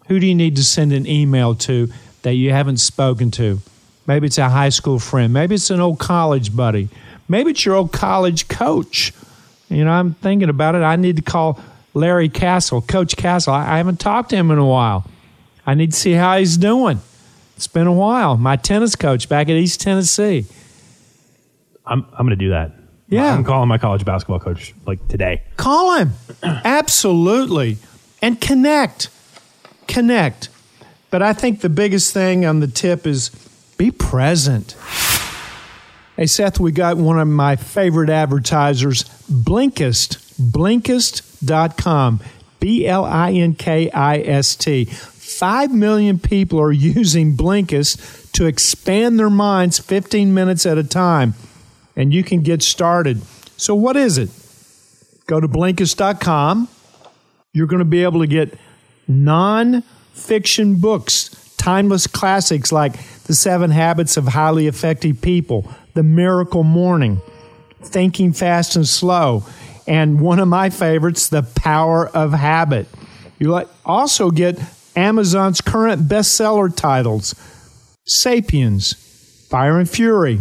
Who 0.07 0.19
do 0.19 0.25
you 0.25 0.35
need 0.35 0.55
to 0.55 0.63
send 0.63 0.93
an 0.93 1.07
email 1.07 1.55
to 1.55 1.91
that 2.21 2.33
you 2.33 2.51
haven't 2.51 2.77
spoken 2.77 3.31
to? 3.31 3.59
Maybe 4.05 4.27
it's 4.27 4.37
a 4.37 4.49
high 4.49 4.69
school 4.69 4.99
friend. 4.99 5.33
Maybe 5.33 5.55
it's 5.55 5.69
an 5.69 5.81
old 5.81 5.99
college 5.99 6.55
buddy. 6.55 6.89
Maybe 7.27 7.51
it's 7.51 7.65
your 7.65 7.75
old 7.75 7.91
college 7.91 8.47
coach. 8.47 9.13
You 9.69 9.83
know, 9.83 9.91
I'm 9.91 10.13
thinking 10.13 10.49
about 10.49 10.75
it. 10.75 10.79
I 10.79 10.95
need 10.95 11.17
to 11.17 11.21
call 11.21 11.59
Larry 11.93 12.29
Castle, 12.29 12.81
Coach 12.81 13.17
Castle. 13.17 13.53
I, 13.53 13.77
haven't 13.77 13.99
talked 13.99 14.29
to 14.29 14.37
him 14.37 14.49
in 14.49 14.57
a 14.57 14.65
while. 14.65 15.05
I 15.65 15.73
need 15.73 15.91
to 15.91 15.97
see 15.97 16.13
how 16.13 16.37
he's 16.37 16.55
doing. 16.55 17.01
It's 17.57 17.67
been 17.67 17.87
a 17.87 17.93
while. 17.93 18.37
My 18.37 18.55
tennis 18.55 18.95
coach 18.95 19.27
back 19.27 19.49
at 19.49 19.55
East 19.55 19.81
Tennessee. 19.81 20.45
I'm, 21.85 22.05
I'm 22.13 22.25
going 22.25 22.29
to 22.29 22.35
do 22.35 22.51
that. 22.51 22.71
Yeah. 23.09 23.33
I'm 23.33 23.43
calling 23.43 23.69
my 23.69 23.77
college 23.77 24.03
basketball 24.03 24.39
coach 24.39 24.73
like 24.85 25.05
today. 25.07 25.43
Call 25.55 25.97
him. 25.97 26.11
Absolutely. 26.43 27.77
And 28.21 28.39
connect. 28.41 29.09
Connect. 29.87 30.49
But 31.09 31.21
I 31.21 31.33
think 31.33 31.61
the 31.61 31.69
biggest 31.69 32.13
thing 32.13 32.45
on 32.45 32.59
the 32.59 32.67
tip 32.67 33.07
is 33.07 33.29
be 33.77 33.91
present. 33.91 34.75
Hey, 36.17 36.25
Seth, 36.25 36.59
we 36.59 36.71
got 36.71 36.97
one 36.97 37.19
of 37.19 37.27
my 37.27 37.55
favorite 37.55 38.09
advertisers, 38.09 39.03
Blinkist. 39.31 40.23
Blinkist.com. 40.41 42.19
B 42.59 42.87
L 42.87 43.05
I 43.05 43.31
N 43.31 43.53
K 43.53 43.89
I 43.91 44.17
S 44.19 44.55
T. 44.55 44.85
Five 44.85 45.71
million 45.71 46.19
people 46.19 46.59
are 46.59 46.71
using 46.97 47.37
Blinkist 47.37 48.31
to 48.33 48.45
expand 48.45 49.19
their 49.19 49.29
minds 49.29 49.79
15 49.79 50.33
minutes 50.33 50.65
at 50.65 50.77
a 50.77 50.83
time 50.83 51.35
and 51.97 52.13
you 52.13 52.23
can 52.23 52.41
get 52.41 52.61
started. 52.61 53.21
So, 53.57 53.75
what 53.75 53.97
is 53.97 54.17
it? 54.17 54.29
Go 55.25 55.41
to 55.41 55.47
Blinkist.com. 55.47 56.69
You're 57.51 57.67
going 57.67 57.79
to 57.79 57.85
be 57.85 58.03
able 58.03 58.21
to 58.21 58.27
get 58.27 58.57
non 59.07 59.81
fiction 60.13 60.75
books, 60.79 61.55
timeless 61.57 62.07
classics 62.07 62.71
like 62.71 62.93
The 63.23 63.33
Seven 63.33 63.71
Habits 63.71 64.15
of 64.15 64.27
Highly 64.27 64.67
Effective 64.67 65.21
People, 65.21 65.69
The 65.95 66.03
Miracle 66.03 66.63
Morning, 66.63 67.19
Thinking 67.81 68.31
Fast 68.31 68.75
and 68.75 68.87
Slow, 68.87 69.43
and 69.87 70.21
one 70.21 70.39
of 70.39 70.47
my 70.47 70.69
favorites, 70.69 71.27
The 71.27 71.43
Power 71.43 72.07
of 72.07 72.31
Habit. 72.31 72.87
You 73.39 73.65
also 73.85 74.31
get 74.31 74.59
Amazon's 74.95 75.61
current 75.61 76.07
bestseller 76.07 76.73
titles 76.75 77.35
Sapiens, 78.05 78.93
Fire 79.49 79.79
and 79.79 79.89
Fury, 79.89 80.39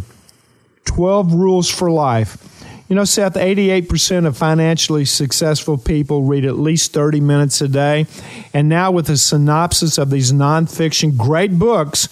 12 0.86 1.34
Rules 1.34 1.68
for 1.68 1.90
Life. 1.90 2.42
You 2.88 2.94
know, 2.94 3.04
Seth, 3.04 3.34
88% 3.34 4.26
of 4.26 4.36
financially 4.36 5.04
successful 5.04 5.76
people 5.76 6.22
read 6.22 6.44
at 6.44 6.56
least 6.56 6.92
30 6.92 7.20
minutes 7.20 7.60
a 7.60 7.68
day. 7.68 8.06
And 8.54 8.68
now, 8.68 8.92
with 8.92 9.10
a 9.10 9.16
synopsis 9.16 9.98
of 9.98 10.10
these 10.10 10.32
nonfiction 10.32 11.16
great 11.16 11.58
books, 11.58 12.08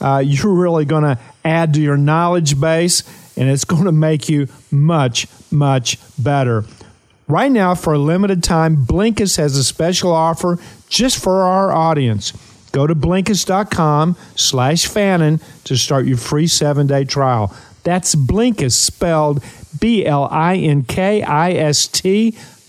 uh, 0.00 0.22
you're 0.24 0.52
really 0.52 0.84
going 0.84 1.02
to 1.02 1.18
add 1.44 1.74
to 1.74 1.80
your 1.80 1.96
knowledge 1.96 2.60
base 2.60 3.02
and 3.36 3.48
it's 3.48 3.64
going 3.64 3.84
to 3.84 3.92
make 3.92 4.28
you 4.28 4.48
much, 4.70 5.26
much 5.50 5.98
better. 6.22 6.64
Right 7.28 7.50
now, 7.50 7.74
for 7.74 7.94
a 7.94 7.98
limited 7.98 8.42
time, 8.42 8.84
Blinkist 8.84 9.38
has 9.38 9.56
a 9.56 9.64
special 9.64 10.12
offer 10.12 10.58
just 10.88 11.22
for 11.22 11.42
our 11.42 11.72
audience. 11.72 12.32
Go 12.72 12.86
to 12.86 12.94
Blinkist.com 12.94 14.16
slash 14.34 14.86
Fannin 14.86 15.40
to 15.64 15.76
start 15.76 16.06
your 16.06 16.16
free 16.16 16.46
seven-day 16.46 17.04
trial. 17.04 17.54
That's 17.82 18.14
Blinkist, 18.14 18.72
spelled 18.72 19.42
B-L-I-N-K-I-S-T, 19.80 20.28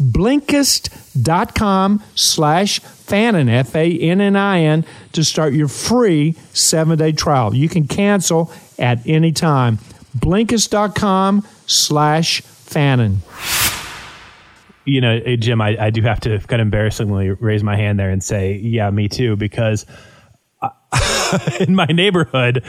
Blinkist.com 0.01 2.03
slash 2.15 2.79
Fannin, 2.79 3.50
F-A-N-N-I-N, 3.50 4.86
to 5.12 5.24
start 5.24 5.53
your 5.53 5.67
free 5.67 6.36
seven-day 6.53 7.12
trial. 7.12 7.53
You 7.53 7.70
can 7.70 7.88
cancel 7.88 8.51
at 8.79 9.05
any 9.05 9.32
time. 9.32 9.77
Blinkist.com 10.17 11.48
slash 11.67 12.41
Fannin. 12.41 13.20
You 14.86 15.01
know, 15.01 15.36
Jim, 15.38 15.62
I, 15.62 15.77
I 15.79 15.91
do 15.91 16.01
have 16.01 16.20
to 16.22 16.39
kind 16.39 16.62
of 16.62 16.65
embarrassingly 16.65 17.29
raise 17.32 17.63
my 17.63 17.77
hand 17.77 18.00
there 18.00 18.10
and 18.10 18.24
say, 18.24 18.55
yeah, 18.55 18.89
me 18.89 19.08
too, 19.08 19.36
because 19.36 19.86
uh, 20.62 20.70
in 21.60 21.75
my 21.75 21.86
neighborhood, 21.86 22.63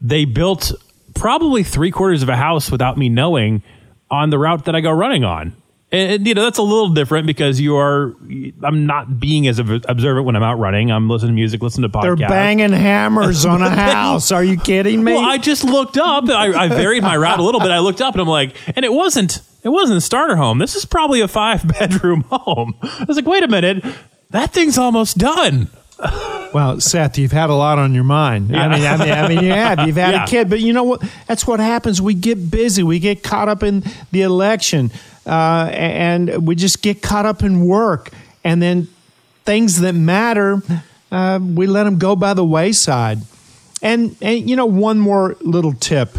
they 0.00 0.24
built 0.24 0.72
probably 1.20 1.62
three 1.62 1.90
quarters 1.90 2.22
of 2.22 2.28
a 2.30 2.36
house 2.36 2.70
without 2.70 2.96
me 2.96 3.08
knowing 3.10 3.62
on 4.10 4.30
the 4.30 4.38
route 4.38 4.64
that 4.64 4.74
I 4.74 4.80
go 4.80 4.90
running 4.90 5.22
on. 5.22 5.54
And, 5.92 6.26
you 6.26 6.34
know 6.34 6.44
that's 6.44 6.58
a 6.58 6.62
little 6.62 6.90
different 6.90 7.26
because 7.26 7.60
you 7.60 7.76
are. 7.76 8.14
I'm 8.62 8.86
not 8.86 9.18
being 9.18 9.48
as 9.48 9.58
observant 9.58 10.24
when 10.24 10.36
I'm 10.36 10.42
out 10.42 10.58
running. 10.58 10.90
I'm 10.92 11.08
listening 11.08 11.32
to 11.32 11.34
music, 11.34 11.62
listening 11.62 11.90
to 11.90 11.98
podcasts. 11.98 12.18
They're 12.18 12.28
banging 12.28 12.72
hammers 12.72 13.44
on 13.44 13.60
a 13.60 13.68
house. 13.90 14.30
Are 14.30 14.42
you 14.44 14.56
kidding 14.56 15.02
me? 15.02 15.12
Well, 15.14 15.28
I 15.28 15.36
just 15.36 15.64
looked 15.64 15.98
up. 15.98 16.28
I, 16.28 16.52
I 16.54 16.68
varied 16.68 17.02
my 17.02 17.16
route 17.16 17.40
a 17.40 17.42
little 17.42 17.60
bit. 17.60 17.72
I 17.72 17.80
looked 17.80 18.00
up 18.00 18.14
and 18.14 18.22
I'm 18.22 18.28
like, 18.28 18.54
and 18.76 18.84
it 18.84 18.92
wasn't. 18.92 19.40
It 19.62 19.68
wasn't 19.68 19.98
a 19.98 20.00
starter 20.00 20.36
home. 20.36 20.58
This 20.58 20.74
is 20.76 20.84
probably 20.86 21.20
a 21.20 21.28
five 21.28 21.66
bedroom 21.66 22.22
home. 22.30 22.76
I 22.82 23.04
was 23.06 23.16
like, 23.16 23.26
wait 23.26 23.42
a 23.42 23.48
minute, 23.48 23.84
that 24.30 24.52
thing's 24.52 24.78
almost 24.78 25.18
done. 25.18 25.68
Well, 26.52 26.80
Seth, 26.80 27.16
you've 27.16 27.32
had 27.32 27.50
a 27.50 27.54
lot 27.54 27.78
on 27.78 27.94
your 27.94 28.04
mind. 28.04 28.50
Yeah. 28.50 28.66
I 28.66 28.68
mean, 28.68 28.84
I 28.84 28.96
mean, 28.96 29.10
I 29.12 29.28
mean, 29.28 29.44
you 29.44 29.52
have. 29.52 29.86
You've 29.86 29.96
had 29.96 30.14
yeah. 30.14 30.24
a 30.24 30.26
kid, 30.26 30.50
but 30.50 30.60
you 30.60 30.72
know 30.72 30.82
what? 30.82 31.02
That's 31.26 31.46
what 31.46 31.60
happens. 31.60 32.02
We 32.02 32.14
get 32.14 32.50
busy. 32.50 32.82
We 32.82 32.98
get 32.98 33.22
caught 33.22 33.48
up 33.48 33.62
in 33.62 33.84
the 34.10 34.22
election, 34.22 34.90
uh, 35.26 35.70
and 35.72 36.46
we 36.46 36.56
just 36.56 36.82
get 36.82 37.02
caught 37.02 37.26
up 37.26 37.42
in 37.42 37.66
work, 37.66 38.10
and 38.42 38.60
then 38.60 38.88
things 39.44 39.80
that 39.80 39.94
matter, 39.94 40.60
uh, 41.12 41.38
we 41.40 41.66
let 41.66 41.84
them 41.84 41.98
go 41.98 42.16
by 42.16 42.34
the 42.34 42.44
wayside. 42.44 43.18
And 43.82 44.16
and 44.20 44.48
you 44.48 44.56
know, 44.56 44.66
one 44.66 44.98
more 44.98 45.36
little 45.40 45.72
tip, 45.72 46.16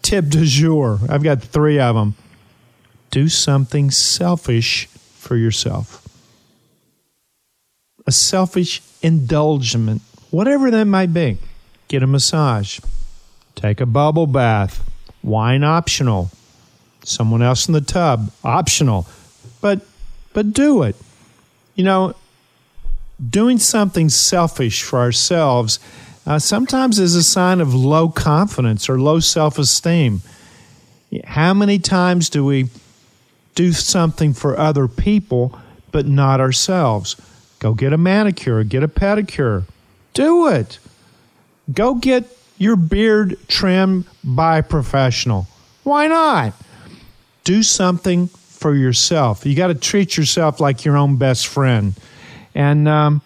tip 0.00 0.28
du 0.28 0.46
jour. 0.46 0.98
I've 1.08 1.22
got 1.22 1.42
three 1.42 1.78
of 1.78 1.94
them. 1.94 2.14
Do 3.10 3.28
something 3.28 3.90
selfish 3.90 4.86
for 4.86 5.36
yourself 5.36 6.01
a 8.06 8.12
selfish 8.12 8.82
indulgence, 9.02 10.02
whatever 10.30 10.70
that 10.70 10.84
might 10.84 11.12
be. 11.12 11.38
Get 11.88 12.02
a 12.02 12.06
massage, 12.06 12.80
take 13.54 13.80
a 13.80 13.86
bubble 13.86 14.26
bath, 14.26 14.88
wine 15.22 15.62
optional, 15.62 16.30
someone 17.04 17.42
else 17.42 17.66
in 17.66 17.74
the 17.74 17.80
tub 17.80 18.30
optional, 18.42 19.06
but 19.60 19.80
but 20.32 20.52
do 20.52 20.82
it. 20.82 20.96
You 21.74 21.84
know, 21.84 22.14
doing 23.28 23.58
something 23.58 24.08
selfish 24.08 24.82
for 24.82 24.98
ourselves 24.98 25.78
uh, 26.26 26.38
sometimes 26.38 26.98
is 26.98 27.14
a 27.14 27.22
sign 27.22 27.60
of 27.60 27.74
low 27.74 28.08
confidence 28.08 28.88
or 28.88 29.00
low 29.00 29.20
self 29.20 29.58
esteem. 29.58 30.22
How 31.24 31.52
many 31.52 31.78
times 31.78 32.30
do 32.30 32.44
we 32.44 32.70
do 33.54 33.72
something 33.72 34.32
for 34.32 34.58
other 34.58 34.88
people 34.88 35.58
but 35.90 36.06
not 36.06 36.40
ourselves? 36.40 37.16
Go 37.62 37.74
get 37.74 37.92
a 37.92 37.96
manicure, 37.96 38.64
get 38.64 38.82
a 38.82 38.88
pedicure. 38.88 39.62
Do 40.14 40.48
it. 40.48 40.80
Go 41.72 41.94
get 41.94 42.24
your 42.58 42.74
beard 42.74 43.38
trimmed 43.46 44.06
by 44.24 44.58
a 44.58 44.62
professional. 44.64 45.46
Why 45.84 46.08
not? 46.08 46.54
Do 47.44 47.62
something 47.62 48.26
for 48.26 48.74
yourself. 48.74 49.46
You 49.46 49.54
got 49.54 49.68
to 49.68 49.76
treat 49.76 50.16
yourself 50.16 50.58
like 50.58 50.84
your 50.84 50.96
own 50.96 51.18
best 51.18 51.46
friend. 51.46 51.94
And 52.52 52.88
um, 52.88 53.22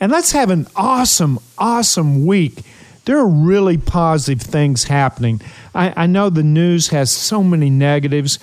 and 0.00 0.10
let's 0.10 0.32
have 0.32 0.50
an 0.50 0.66
awesome, 0.74 1.38
awesome 1.56 2.26
week. 2.26 2.64
There 3.04 3.18
are 3.18 3.28
really 3.28 3.78
positive 3.78 4.42
things 4.42 4.82
happening. 4.82 5.40
I, 5.76 5.92
I 5.96 6.06
know 6.08 6.28
the 6.28 6.42
news 6.42 6.88
has 6.88 7.12
so 7.12 7.44
many 7.44 7.70
negatives 7.70 8.40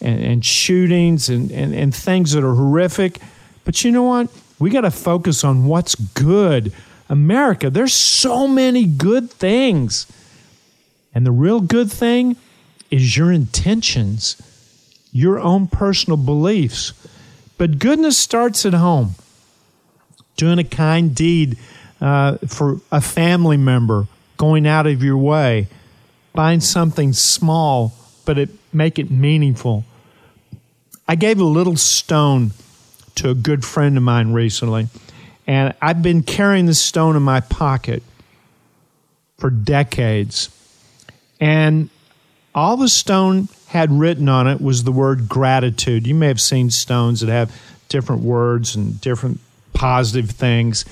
and, 0.00 0.18
and 0.18 0.42
shootings 0.42 1.28
and, 1.28 1.50
and, 1.52 1.74
and 1.74 1.94
things 1.94 2.32
that 2.32 2.42
are 2.42 2.54
horrific. 2.54 3.20
But 3.66 3.84
you 3.84 3.92
know 3.92 4.04
what? 4.04 4.30
We 4.58 4.70
got 4.70 4.82
to 4.82 4.90
focus 4.90 5.44
on 5.44 5.66
what's 5.66 5.94
good. 5.94 6.72
America, 7.08 7.70
there's 7.70 7.94
so 7.94 8.48
many 8.48 8.86
good 8.86 9.30
things. 9.30 10.06
And 11.14 11.26
the 11.26 11.32
real 11.32 11.60
good 11.60 11.90
thing 11.90 12.36
is 12.90 13.16
your 13.16 13.32
intentions, 13.32 14.40
your 15.12 15.38
own 15.38 15.66
personal 15.66 16.16
beliefs. 16.16 16.92
But 17.58 17.78
goodness 17.78 18.18
starts 18.18 18.66
at 18.66 18.74
home. 18.74 19.14
Doing 20.36 20.58
a 20.58 20.64
kind 20.64 21.14
deed 21.14 21.58
uh, 22.00 22.36
for 22.46 22.80
a 22.92 23.00
family 23.00 23.56
member, 23.56 24.06
going 24.36 24.66
out 24.66 24.86
of 24.86 25.02
your 25.02 25.16
way, 25.16 25.68
find 26.34 26.62
something 26.62 27.14
small, 27.14 27.94
but 28.26 28.36
it 28.36 28.50
make 28.72 28.98
it 28.98 29.10
meaningful. 29.10 29.84
I 31.08 31.14
gave 31.14 31.40
a 31.40 31.44
little 31.44 31.76
stone 31.76 32.50
to 33.16 33.30
a 33.30 33.34
good 33.34 33.64
friend 33.64 33.96
of 33.96 34.02
mine 34.02 34.32
recently, 34.32 34.88
and 35.46 35.74
I've 35.80 36.02
been 36.02 36.22
carrying 36.22 36.66
this 36.66 36.80
stone 36.80 37.16
in 37.16 37.22
my 37.22 37.40
pocket 37.40 38.02
for 39.38 39.50
decades. 39.50 40.48
And 41.40 41.90
all 42.54 42.76
the 42.76 42.88
stone 42.88 43.48
had 43.68 43.90
written 43.90 44.28
on 44.28 44.46
it 44.46 44.60
was 44.60 44.84
the 44.84 44.92
word 44.92 45.28
gratitude. 45.28 46.06
You 46.06 46.14
may 46.14 46.28
have 46.28 46.40
seen 46.40 46.70
stones 46.70 47.20
that 47.20 47.28
have 47.28 47.54
different 47.88 48.22
words 48.22 48.74
and 48.74 49.00
different 49.00 49.40
positive 49.74 50.30
things, 50.30 50.84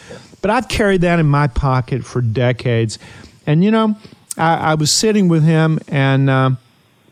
but 0.42 0.50
I've 0.50 0.68
carried 0.68 1.00
that 1.00 1.18
in 1.18 1.26
my 1.26 1.46
pocket 1.46 2.04
for 2.04 2.20
decades. 2.20 2.98
And 3.46 3.64
you 3.64 3.70
know, 3.70 3.96
I, 4.37 4.56
I 4.56 4.74
was 4.74 4.90
sitting 4.90 5.28
with 5.28 5.42
him, 5.42 5.78
and 5.88 6.28
uh, 6.28 6.50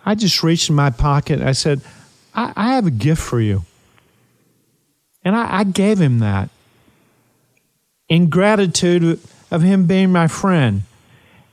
I 0.05 0.15
just 0.15 0.43
reached 0.43 0.69
in 0.69 0.75
my 0.75 0.91
pocket. 0.91 1.41
I 1.41 1.53
said, 1.53 1.81
I, 2.35 2.53
I 2.55 2.75
have 2.75 2.87
a 2.87 2.91
gift 2.91 3.23
for 3.23 3.41
you. 3.41 3.65
And 5.25 5.37
I, 5.37 5.59
I 5.61 5.65
gave 5.65 5.99
him 6.01 6.19
that 6.19 6.51
in 8.09 8.29
gratitude 8.29 9.21
of 9.51 9.63
him 9.63 9.87
being 9.87 10.13
my 10.13 10.27
friend. 10.27 10.83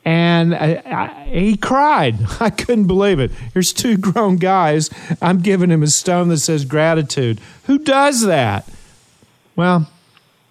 And 0.05 0.55
I, 0.55 0.82
I, 0.86 1.29
he 1.29 1.55
cried. 1.55 2.17
I 2.39 2.49
couldn't 2.49 2.88
believe 2.88 3.19
it. 3.19 3.32
Here's 3.53 3.73
two 3.73 3.97
grown 3.97 4.38
guys. 4.38 4.89
I'm 5.21 5.41
giving 5.41 5.69
him 5.69 5.84
a 5.84 5.88
stone 5.88 6.29
that 6.29 6.39
says 6.39 6.65
gratitude. 6.65 7.39
Who 7.65 7.77
does 7.77 8.21
that? 8.23 8.67
Well, 9.55 9.89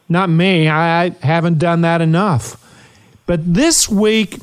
not 0.09 0.31
me. 0.31 0.69
I, 0.69 1.07
I 1.07 1.11
haven't 1.23 1.59
done 1.59 1.81
that 1.83 2.01
enough. 2.01 2.65
But 3.27 3.55
this 3.55 3.89
week, 3.89 4.39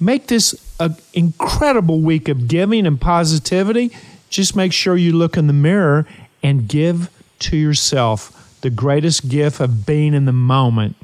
make 0.00 0.26
this 0.26 0.54
an 0.80 0.96
incredible 1.14 2.00
week 2.00 2.28
of 2.28 2.48
giving 2.48 2.86
and 2.86 3.00
positivity. 3.00 3.90
Just 4.28 4.54
make 4.54 4.72
sure 4.72 4.96
you 4.96 5.12
look 5.12 5.36
in 5.36 5.46
the 5.46 5.52
mirror 5.52 6.06
and 6.42 6.68
give 6.68 7.10
to 7.40 7.56
yourself 7.56 8.58
the 8.60 8.70
greatest 8.70 9.28
gift 9.28 9.60
of 9.60 9.86
being 9.86 10.14
in 10.14 10.24
the 10.24 10.32
moment 10.32 10.96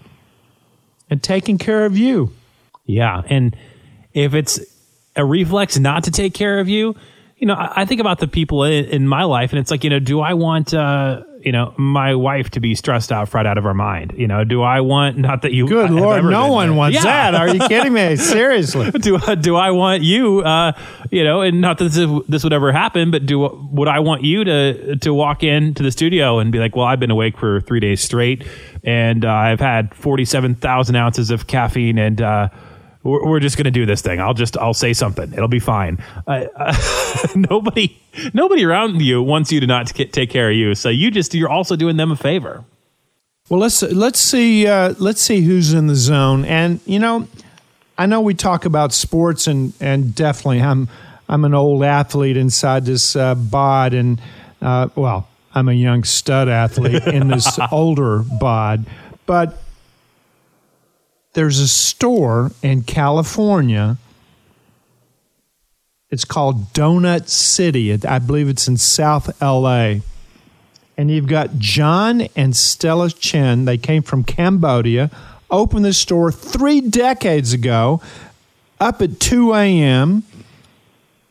and 1.08 1.22
taking 1.22 1.58
care 1.58 1.84
of 1.84 1.96
you. 1.96 2.32
Yeah. 2.86 3.22
And 3.26 3.56
if 4.12 4.34
it's 4.34 4.60
a 5.16 5.24
reflex 5.24 5.78
not 5.78 6.04
to 6.04 6.10
take 6.10 6.34
care 6.34 6.58
of 6.58 6.68
you, 6.68 6.96
you 7.36 7.46
know, 7.46 7.56
I 7.58 7.84
think 7.84 8.00
about 8.00 8.20
the 8.20 8.28
people 8.28 8.64
in, 8.64 9.06
my 9.06 9.24
life 9.24 9.52
and 9.52 9.58
it's 9.58 9.70
like, 9.70 9.84
you 9.84 9.90
know, 9.90 9.98
do 9.98 10.20
I 10.20 10.34
want, 10.34 10.72
uh, 10.72 11.22
you 11.44 11.52
know, 11.52 11.74
my 11.76 12.14
wife 12.14 12.50
to 12.50 12.60
be 12.60 12.74
stressed 12.74 13.12
out, 13.12 13.32
right 13.34 13.46
out 13.46 13.58
of 13.58 13.64
her 13.64 13.74
mind. 13.74 14.14
You 14.16 14.26
know, 14.26 14.44
do 14.44 14.62
I 14.62 14.80
want 14.80 15.18
not 15.18 15.42
that 15.42 15.52
you? 15.52 15.68
Good 15.68 15.90
Lord, 15.90 16.24
no 16.24 16.48
one 16.50 16.68
there. 16.68 16.76
wants 16.76 16.96
Yeah. 16.96 17.30
that. 17.30 17.34
Are 17.34 17.48
you 17.54 17.60
kidding 17.68 17.92
me? 17.92 18.16
Seriously. 18.34 18.90
do 18.92 19.18
do 19.40 19.56
I 19.56 19.70
want 19.70 20.02
you? 20.02 20.40
Uh, 20.40 20.72
you 21.10 21.22
know, 21.24 21.42
and 21.42 21.60
not 21.60 21.78
that 21.78 21.90
this, 21.92 22.10
this 22.28 22.44
would 22.44 22.52
ever 22.52 22.72
happen, 22.72 23.10
but 23.10 23.26
do 23.26 23.40
would 23.72 23.88
I 23.88 24.00
want 24.00 24.22
you 24.24 24.44
to 24.44 24.96
to 24.96 25.12
walk 25.14 25.42
into 25.42 25.82
the 25.82 25.90
studio 25.90 26.38
and 26.38 26.50
be 26.50 26.58
like, 26.58 26.74
"Well, 26.76 26.86
I've 26.86 27.00
been 27.00 27.10
awake 27.10 27.36
for 27.38 27.60
three 27.60 27.80
days 27.80 28.00
straight, 28.00 28.44
and 28.82 29.24
uh, 29.24 29.30
I've 29.32 29.60
had 29.60 29.94
forty 29.94 30.24
seven 30.24 30.54
thousand 30.54 30.96
ounces 30.96 31.30
of 31.30 31.46
caffeine, 31.46 31.98
and 31.98 32.20
uh, 32.20 32.48
we're, 33.04 33.24
we're 33.24 33.40
just 33.40 33.56
going 33.56 33.64
to 33.64 33.70
do 33.70 33.86
this 33.86 34.02
thing. 34.02 34.20
I'll 34.20 34.34
just 34.34 34.56
I'll 34.58 34.74
say 34.74 34.92
something. 34.92 35.32
It'll 35.32 35.46
be 35.46 35.60
fine." 35.60 36.02
Uh, 36.26 36.46
nobody 37.36 37.96
nobody 38.32 38.64
around 38.64 39.00
you 39.00 39.22
wants 39.22 39.52
you 39.52 39.60
to 39.60 39.66
not 39.66 39.88
t- 39.88 40.06
take 40.06 40.30
care 40.30 40.50
of 40.50 40.56
you, 40.56 40.74
so 40.74 40.88
you 40.88 41.10
just 41.10 41.34
you're 41.34 41.48
also 41.48 41.76
doing 41.76 41.96
them 41.96 42.10
a 42.10 42.16
favor. 42.16 42.64
Well, 43.48 43.60
let's 43.60 43.82
let's 43.82 44.18
see 44.18 44.66
uh, 44.66 44.94
let's 44.98 45.20
see 45.20 45.42
who's 45.42 45.74
in 45.74 45.86
the 45.86 45.94
zone. 45.94 46.44
And 46.46 46.80
you 46.86 46.98
know, 46.98 47.28
I 47.98 48.06
know 48.06 48.22
we 48.22 48.34
talk 48.34 48.64
about 48.64 48.92
sports, 48.92 49.46
and 49.46 49.74
and 49.80 50.14
definitely 50.14 50.62
I'm 50.62 50.88
I'm 51.28 51.44
an 51.44 51.54
old 51.54 51.84
athlete 51.84 52.36
inside 52.36 52.86
this 52.86 53.14
uh, 53.14 53.34
bod, 53.34 53.92
and 53.92 54.20
uh, 54.62 54.88
well, 54.94 55.28
I'm 55.54 55.68
a 55.68 55.74
young 55.74 56.04
stud 56.04 56.48
athlete 56.48 57.06
in 57.06 57.28
this 57.28 57.58
older 57.70 58.24
bod, 58.40 58.86
but 59.26 59.60
there's 61.34 61.58
a 61.58 61.68
store 61.68 62.50
in 62.62 62.82
California. 62.82 63.98
It's 66.10 66.24
called 66.24 66.72
Donut 66.72 67.28
City. 67.28 67.92
I 67.92 68.18
believe 68.18 68.48
it's 68.48 68.66
in 68.68 68.76
South 68.76 69.40
LA 69.42 69.96
and 70.96 71.10
you've 71.10 71.26
got 71.26 71.58
John 71.58 72.22
and 72.36 72.54
Stella 72.54 73.10
Chen. 73.10 73.64
They 73.64 73.78
came 73.78 74.02
from 74.02 74.24
Cambodia, 74.24 75.10
opened 75.50 75.84
this 75.84 75.98
store 75.98 76.30
three 76.30 76.80
decades 76.80 77.52
ago, 77.52 78.00
up 78.80 79.02
at 79.02 79.20
2 79.20 79.54
a.m., 79.54 80.22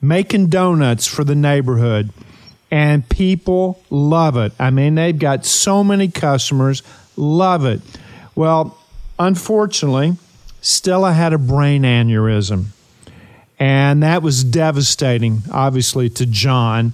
making 0.02 0.48
donuts 0.48 1.08
for 1.08 1.24
the 1.24 1.36
neighborhood. 1.36 2.10
And 2.70 3.08
people 3.08 3.82
love 3.90 4.36
it. 4.36 4.52
I 4.60 4.70
mean, 4.72 4.96
they've 4.96 5.18
got 5.18 5.46
so 5.46 5.84
many 5.84 6.08
customers, 6.10 6.82
love 7.16 7.66
it. 7.66 7.82
Well, 8.36 8.78
unfortunately, 9.20 10.18
Stella 10.62 11.14
had 11.14 11.34
a 11.34 11.38
brain 11.38 11.84
aneurysm. 11.84 12.68
And 13.60 14.04
that 14.04 14.22
was 14.24 14.44
devastating, 14.44 15.44
obviously, 15.52 16.10
to 16.12 16.26
John. 16.26 16.94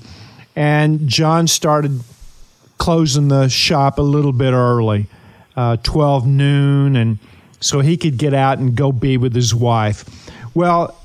And 0.55 1.07
John 1.07 1.47
started 1.47 2.01
closing 2.77 3.27
the 3.27 3.47
shop 3.47 3.97
a 3.97 4.03
little 4.03 4.31
bit 4.31 4.53
early, 4.53 5.07
uh, 5.55 5.77
12 5.77 6.27
noon, 6.27 6.95
and 6.95 7.19
so 7.59 7.79
he 7.81 7.97
could 7.97 8.17
get 8.17 8.33
out 8.33 8.57
and 8.57 8.75
go 8.75 8.91
be 8.91 9.17
with 9.17 9.35
his 9.35 9.53
wife. 9.53 10.05
Well, 10.53 10.95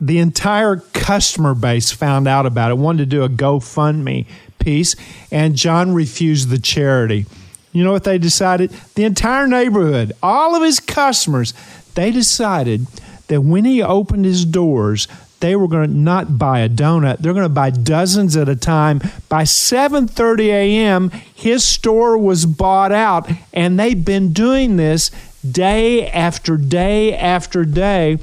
the 0.00 0.18
entire 0.18 0.76
customer 0.76 1.54
base 1.54 1.90
found 1.90 2.26
out 2.26 2.46
about 2.46 2.70
it, 2.70 2.78
wanted 2.78 3.10
to 3.10 3.16
do 3.16 3.22
a 3.22 3.28
GoFundMe 3.28 4.26
piece, 4.58 4.96
and 5.30 5.56
John 5.56 5.92
refused 5.92 6.48
the 6.48 6.58
charity. 6.58 7.26
You 7.72 7.84
know 7.84 7.92
what 7.92 8.04
they 8.04 8.18
decided? 8.18 8.70
The 8.94 9.04
entire 9.04 9.46
neighborhood, 9.46 10.12
all 10.22 10.56
of 10.56 10.62
his 10.62 10.80
customers, 10.80 11.54
they 11.94 12.10
decided 12.10 12.86
that 13.28 13.42
when 13.42 13.64
he 13.64 13.82
opened 13.82 14.24
his 14.24 14.44
doors, 14.44 15.06
they 15.40 15.56
were 15.56 15.68
going 15.68 15.88
to 15.88 15.96
not 15.96 16.38
buy 16.38 16.60
a 16.60 16.68
donut 16.68 17.18
they're 17.18 17.32
going 17.32 17.42
to 17.42 17.48
buy 17.48 17.70
dozens 17.70 18.36
at 18.36 18.48
a 18.48 18.54
time 18.54 19.00
by 19.28 19.42
7:30 19.42 20.40
a.m. 20.48 21.10
his 21.34 21.64
store 21.64 22.16
was 22.16 22.46
bought 22.46 22.92
out 22.92 23.28
and 23.52 23.80
they've 23.80 24.04
been 24.04 24.32
doing 24.32 24.76
this 24.76 25.10
day 25.50 26.06
after 26.10 26.56
day 26.56 27.16
after 27.16 27.64
day 27.64 28.18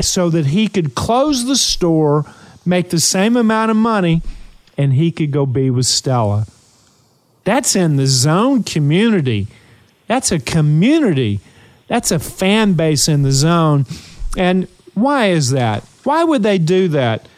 so 0.00 0.28
that 0.30 0.46
he 0.46 0.68
could 0.68 0.94
close 0.94 1.46
the 1.46 1.56
store 1.56 2.24
make 2.64 2.90
the 2.90 3.00
same 3.00 3.36
amount 3.36 3.70
of 3.70 3.76
money 3.76 4.22
and 4.76 4.92
he 4.92 5.10
could 5.10 5.30
go 5.30 5.46
be 5.46 5.70
with 5.70 5.86
Stella 5.86 6.46
that's 7.48 7.74
in 7.74 7.96
the 7.96 8.06
zone 8.06 8.62
community 8.62 9.46
that's 10.06 10.30
a 10.30 10.38
community 10.38 11.40
that's 11.86 12.10
a 12.10 12.18
fan 12.18 12.74
base 12.74 13.08
in 13.08 13.22
the 13.22 13.32
zone 13.32 13.86
and 14.36 14.68
why 14.94 15.26
is 15.26 15.50
that 15.50 15.82
why 16.08 16.24
would 16.24 16.42
they 16.42 16.56
do 16.56 16.88
that? 16.88 17.28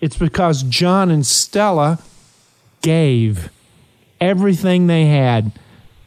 It's 0.00 0.16
because 0.16 0.62
John 0.62 1.10
and 1.10 1.26
Stella 1.26 1.98
gave 2.80 3.50
everything 4.20 4.86
they 4.86 5.06
had 5.06 5.50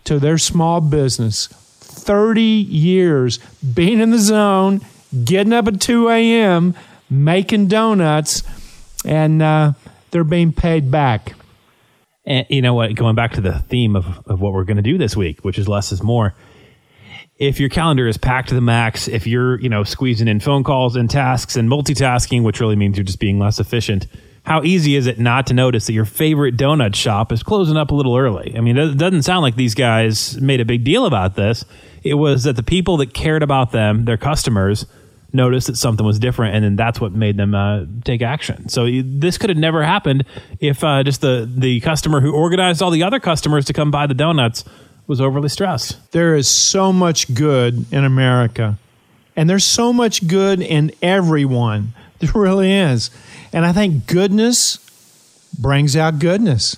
to 0.05 0.17
their 0.17 0.37
small 0.37 0.79
business. 0.79 1.47
30 1.47 2.41
years 2.41 3.39
being 3.73 3.99
in 3.99 4.11
the 4.11 4.17
zone, 4.17 4.79
getting 5.25 5.51
up 5.51 5.67
at 5.67 5.81
2 5.81 6.07
a.m., 6.07 6.73
making 7.09 7.67
donuts, 7.67 8.43
and 9.03 9.41
uh, 9.41 9.73
they're 10.11 10.23
being 10.23 10.53
paid 10.53 10.89
back. 10.89 11.33
And 12.25 12.45
you 12.49 12.61
know 12.61 12.73
what? 12.73 12.95
Going 12.95 13.15
back 13.15 13.33
to 13.33 13.41
the 13.41 13.59
theme 13.59 13.95
of, 13.95 14.05
of 14.27 14.41
what 14.41 14.53
we're 14.53 14.63
going 14.63 14.77
to 14.77 14.83
do 14.83 14.97
this 14.97 15.15
week, 15.15 15.43
which 15.43 15.59
is 15.59 15.67
less 15.67 15.91
is 15.91 16.01
more. 16.01 16.33
If 17.37 17.59
your 17.59 17.69
calendar 17.69 18.07
is 18.07 18.17
packed 18.17 18.49
to 18.49 18.55
the 18.55 18.61
max, 18.61 19.07
if 19.07 19.27
you're 19.27 19.59
you 19.59 19.69
know 19.69 19.83
squeezing 19.83 20.27
in 20.27 20.39
phone 20.39 20.63
calls 20.63 20.95
and 20.95 21.09
tasks 21.09 21.55
and 21.55 21.69
multitasking, 21.69 22.43
which 22.43 22.59
really 22.59 22.75
means 22.75 22.97
you're 22.97 23.03
just 23.03 23.19
being 23.19 23.39
less 23.39 23.59
efficient, 23.59 24.07
how 24.45 24.63
easy 24.63 24.95
is 24.95 25.07
it 25.07 25.19
not 25.19 25.47
to 25.47 25.53
notice 25.53 25.87
that 25.87 25.93
your 25.93 26.05
favorite 26.05 26.55
donut 26.55 26.95
shop 26.95 27.31
is 27.31 27.43
closing 27.43 27.77
up 27.77 27.91
a 27.91 27.95
little 27.95 28.15
early? 28.15 28.55
I 28.55 28.61
mean, 28.61 28.77
it 28.77 28.97
doesn't 28.97 29.23
sound 29.23 29.41
like 29.41 29.55
these 29.55 29.73
guys 29.73 30.39
made 30.39 30.61
a 30.61 30.65
big 30.65 30.83
deal 30.83 31.05
about 31.05 31.35
this. 31.35 31.65
It 32.03 32.13
was 32.13 32.43
that 32.43 32.55
the 32.55 32.63
people 32.63 32.97
that 32.97 33.13
cared 33.13 33.43
about 33.43 33.71
them, 33.71 34.05
their 34.05 34.17
customers, 34.17 34.85
noticed 35.35 35.67
that 35.67 35.77
something 35.77 36.05
was 36.05 36.19
different, 36.19 36.55
and 36.55 36.63
then 36.63 36.75
that's 36.75 36.99
what 36.99 37.11
made 37.11 37.37
them 37.37 37.53
uh, 37.53 37.85
take 38.03 38.21
action. 38.21 38.69
So 38.69 38.87
this 39.03 39.37
could 39.37 39.49
have 39.49 39.57
never 39.57 39.83
happened 39.83 40.25
if 40.59 40.83
uh, 40.83 41.03
just 41.03 41.21
the 41.21 41.49
the 41.51 41.79
customer 41.81 42.21
who 42.21 42.33
organized 42.33 42.81
all 42.81 42.91
the 42.91 43.03
other 43.03 43.19
customers 43.19 43.65
to 43.65 43.73
come 43.73 43.91
buy 43.91 44.07
the 44.07 44.13
donuts 44.13 44.63
was 45.07 45.21
overly 45.21 45.49
stressed. 45.49 46.11
There 46.11 46.35
is 46.35 46.47
so 46.47 46.91
much 46.91 47.33
good 47.33 47.85
in 47.91 48.03
America, 48.03 48.77
and 49.35 49.49
there's 49.49 49.65
so 49.65 49.93
much 49.93 50.27
good 50.27 50.61
in 50.61 50.91
everyone. 51.01 51.93
There 52.19 52.31
really 52.33 52.71
is. 52.71 53.11
And 53.51 53.65
I 53.65 53.73
think 53.73 54.07
goodness 54.07 54.79
brings 55.59 55.97
out 55.97 56.17
goodness. 56.17 56.77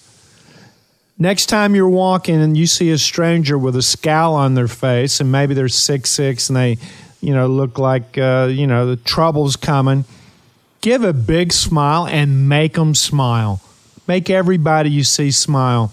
Next 1.20 1.48
time 1.48 1.74
you're 1.74 1.90
walking 1.90 2.42
and 2.42 2.56
you 2.56 2.68
see 2.68 2.92
a 2.92 2.98
stranger 2.98 3.58
with 3.58 3.76
a 3.76 3.82
scowl 3.82 4.36
on 4.36 4.54
their 4.54 4.68
face, 4.68 5.20
and 5.20 5.32
maybe 5.32 5.54
they're 5.54 5.68
six 5.68 6.10
six 6.12 6.50
and 6.50 6.56
they, 6.56 6.78
you 7.22 7.34
know, 7.34 7.48
look 7.48 7.80
like 7.80 8.18
uh, 8.18 8.48
you 8.52 8.68
know 8.68 8.86
the 8.86 8.96
trouble's 8.96 9.56
coming. 9.56 10.06
Give 10.82 11.04
a 11.04 11.14
big 11.14 11.52
smile 11.52 12.06
and 12.06 12.48
make 12.48 12.74
them 12.74 12.96
smile. 12.96 13.62
Make 14.08 14.30
everybody 14.30 14.90
you 14.90 15.04
see 15.04 15.32
smile. 15.32 15.92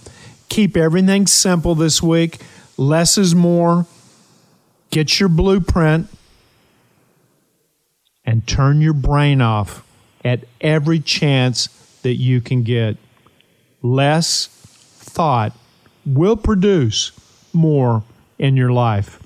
Keep 0.49 0.77
everything 0.77 1.27
simple 1.27 1.75
this 1.75 2.03
week. 2.03 2.39
Less 2.77 3.19
is 3.19 3.35
more. 3.35 3.87
Get 4.91 5.19
your 5.19 5.29
blueprint 5.29 6.09
and 8.25 8.47
turn 8.47 8.81
your 8.81 8.93
brain 8.93 9.41
off 9.41 9.85
at 10.25 10.45
every 10.61 11.01
chance 11.01 11.69
that 12.03 12.15
you 12.15 12.41
can 12.41 12.63
get. 12.63 12.97
Less 13.83 14.47
thought 14.47 15.57
will 16.07 16.37
produce 16.37 17.13
more 17.53 18.05
in 18.39 18.57
your 18.57 18.71
life. 18.71 19.24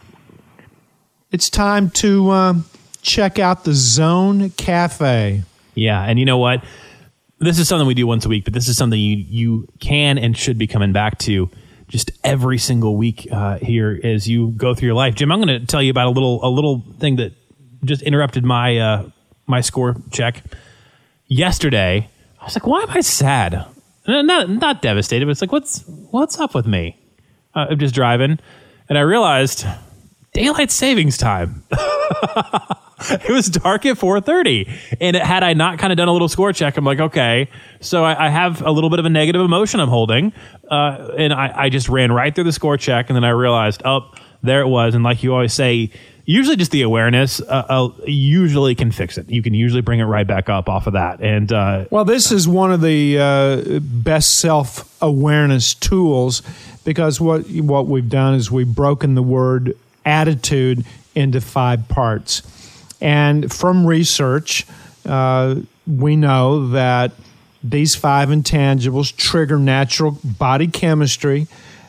It's 1.31 1.51
time 1.51 1.91
to 1.91 2.31
um, 2.31 2.64
check 3.03 3.38
out 3.38 3.64
the 3.64 3.75
Zone 3.75 4.49
Cafe. 4.51 5.43
Yeah, 5.75 6.03
and 6.03 6.19
you 6.19 6.25
know 6.25 6.38
what? 6.38 6.64
This 7.38 7.59
is 7.59 7.69
something 7.69 7.87
we 7.87 7.93
do 7.93 8.07
once 8.07 8.25
a 8.25 8.31
week, 8.31 8.45
but 8.45 8.55
this 8.55 8.67
is 8.67 8.79
something 8.79 8.99
you 8.99 9.17
you 9.17 9.69
can 9.79 10.17
and 10.17 10.35
should 10.35 10.57
be 10.57 10.67
coming 10.67 10.95
back 10.95 11.19
to 11.21 11.51
just 11.87 12.11
every 12.25 12.57
single 12.57 12.97
week 12.97 13.29
uh, 13.31 13.59
here 13.59 14.01
as 14.03 14.27
you 14.27 14.53
go 14.53 14.75
through 14.75 14.87
your 14.87 14.95
life. 14.95 15.14
Jim, 15.17 15.31
I'm 15.31 15.38
going 15.41 15.61
to 15.61 15.67
tell 15.67 15.83
you 15.83 15.91
about 15.91 16.07
a 16.07 16.11
little 16.11 16.43
a 16.43 16.49
little 16.49 16.83
thing 16.99 17.17
that 17.17 17.35
just 17.85 18.01
interrupted 18.01 18.43
my 18.43 18.79
uh, 18.79 19.11
my 19.47 19.61
score 19.61 19.97
check 20.11 20.43
yesterday. 21.27 22.09
I 22.41 22.45
was 22.45 22.57
like, 22.57 22.67
why 22.67 22.81
am 22.81 22.91
I 22.91 23.03
sad? 23.03 23.67
Not 24.07 24.49
not 24.49 24.81
devastated, 24.81 25.27
but 25.27 25.33
it's 25.33 25.43
like, 25.43 25.53
what's 25.53 25.85
what's 26.11 26.41
up 26.41 26.55
with 26.55 26.67
me? 26.67 26.99
Uh, 27.55 27.67
I'm 27.69 27.79
just 27.79 27.95
driving, 27.95 28.38
and 28.88 28.97
I 28.97 29.03
realized 29.03 29.67
daylight 30.38 30.70
savings 30.70 31.18
time. 31.18 31.64
it 33.11 33.31
was 33.31 33.48
dark 33.48 33.85
at 33.87 33.96
4.30 33.96 34.96
and 35.01 35.16
it, 35.16 35.22
had 35.22 35.44
i 35.44 35.53
not 35.53 35.79
kind 35.79 35.92
of 35.92 35.96
done 35.96 36.09
a 36.09 36.12
little 36.12 36.29
score 36.29 36.53
check 36.53 36.77
i'm 36.77 36.85
like 36.85 36.98
okay 36.98 37.48
so 37.81 38.05
i, 38.05 38.27
I 38.27 38.29
have 38.29 38.61
a 38.62 38.72
little 38.72 38.90
bit 38.90 38.98
of 38.98 39.05
a 39.05 39.09
negative 39.11 39.40
emotion 39.40 39.79
i'm 39.79 39.88
holding 39.88 40.33
uh, 40.68 41.12
and 41.16 41.33
I, 41.33 41.53
I 41.55 41.68
just 41.68 41.88
ran 41.88 42.11
right 42.11 42.35
through 42.35 42.44
the 42.44 42.53
score 42.53 42.77
check 42.77 43.09
and 43.09 43.14
then 43.14 43.22
i 43.22 43.31
realized 43.31 43.83
oh 43.85 44.12
there 44.42 44.61
it 44.62 44.66
was 44.66 44.96
and 44.96 45.05
like 45.05 45.22
you 45.22 45.33
always 45.33 45.53
say 45.53 45.92
usually 46.24 46.57
just 46.57 46.72
the 46.72 46.83
awareness 46.83 47.40
uh, 47.40 47.64
uh, 47.68 47.88
usually 48.05 48.74
can 48.74 48.92
fix 48.92 49.16
it. 49.16 49.31
You 49.31 49.42
can 49.42 49.55
usually 49.55 49.81
bring 49.81 49.98
it 49.98 50.05
right 50.05 50.27
back 50.27 50.51
up 50.51 50.68
off 50.68 50.87
of 50.87 50.92
that. 50.92 51.22
And 51.22 51.51
uh, 51.51 51.87
Well, 51.90 52.05
this 52.05 52.31
is 52.31 52.46
one 52.46 52.70
of 52.70 52.83
the 52.83 53.18
uh, 53.18 53.81
best 53.81 54.38
self 54.38 54.94
awareness 55.01 55.72
tools 55.72 56.42
because 56.85 57.18
what 57.18 57.48
what 57.48 57.87
we've 57.87 58.11
done 58.11 58.35
is 58.35 58.51
we've 58.51 58.74
broken 58.74 59.14
the 59.14 59.22
word 59.22 59.74
attitude 60.09 60.85
into 61.14 61.40
five 61.40 61.88
parts, 61.88 62.42
and 63.01 63.53
from 63.53 63.87
research, 63.87 64.66
uh, 65.07 65.57
we 65.87 66.16
know 66.16 66.68
that 66.68 67.12
these 67.62 67.94
five 67.94 68.29
intangibles 68.29 69.14
trigger 69.14 69.59
natural 69.59 70.18
body 70.25 70.66
chemistry 70.66 71.47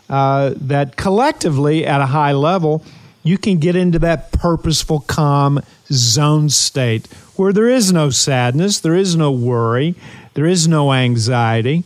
uh, 0.09 0.53
that 0.57 0.95
collectively, 0.95 1.85
at 1.85 2.01
a 2.01 2.07
high 2.07 2.31
level, 2.33 2.83
you 3.23 3.37
can 3.37 3.59
get 3.59 3.75
into 3.75 3.99
that 3.99 4.31
purposeful, 4.31 5.01
calm 5.01 5.61
zone 5.91 6.49
state 6.49 7.07
where 7.35 7.53
there 7.53 7.69
is 7.69 7.93
no 7.93 8.09
sadness, 8.09 8.79
there 8.79 8.95
is 8.95 9.15
no 9.15 9.31
worry, 9.31 9.95
there 10.33 10.45
is 10.45 10.67
no 10.67 10.91
anxiety. 10.91 11.83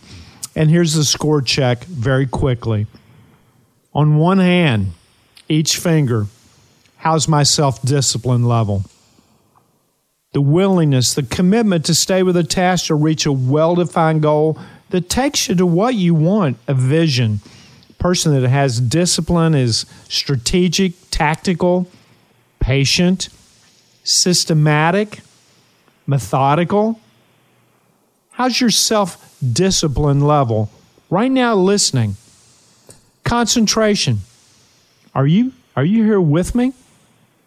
And 0.56 0.69
here's 0.69 0.93
the 0.93 1.04
score 1.04 1.41
check 1.41 1.84
very 1.84 2.28
quickly. 2.28 2.88
On 3.93 4.17
one 4.17 4.39
hand, 4.39 4.93
each 5.54 5.78
finger, 5.78 6.28
how's 6.98 7.28
my 7.28 7.44
self 7.44 7.82
discipline 7.82 8.46
level? 8.46 8.84
The 10.34 10.42
willingness, 10.42 11.13
the 11.13 11.24
commitment 11.24 11.86
to 11.86 11.96
stay 11.96 12.24
with 12.24 12.36
a 12.36 12.44
task 12.44 12.89
or 12.89 12.98
reach 12.98 13.26
a 13.26 13.32
well 13.32 13.76
defined 13.76 14.24
goal 14.24 14.58
that 14.89 15.10
takes 15.10 15.48
you 15.48 15.56
to 15.56 15.66
what 15.66 15.96
you 15.96 16.13
want 16.16 16.58
a 16.68 16.74
vision 16.74 17.39
person 18.04 18.34
that 18.34 18.48
has 18.50 18.82
discipline 18.82 19.56
is 19.56 19.86
strategic, 20.10 20.92
tactical, 21.10 21.88
patient, 22.60 23.30
systematic, 24.04 25.22
methodical. 26.06 27.00
How's 28.32 28.60
your 28.60 28.72
self 28.72 29.34
discipline 29.42 30.20
level 30.20 30.70
right 31.10 31.32
now 31.32 31.56
listening? 31.56 32.18
Concentration. 33.24 34.20
Are 35.15 35.28
you 35.28 35.54
are 35.76 35.86
you 35.86 36.04
here 36.04 36.21
with 36.21 36.56
me? 36.56 36.73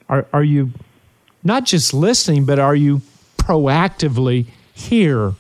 Are 0.08 0.26
are 0.32 0.44
you 0.44 0.72
not 1.42 1.64
just 1.64 1.94
listening, 1.94 2.44
but 2.44 2.58
are 2.58 2.74
you 2.74 3.02
proactively 3.38 4.46
here? 4.72 5.34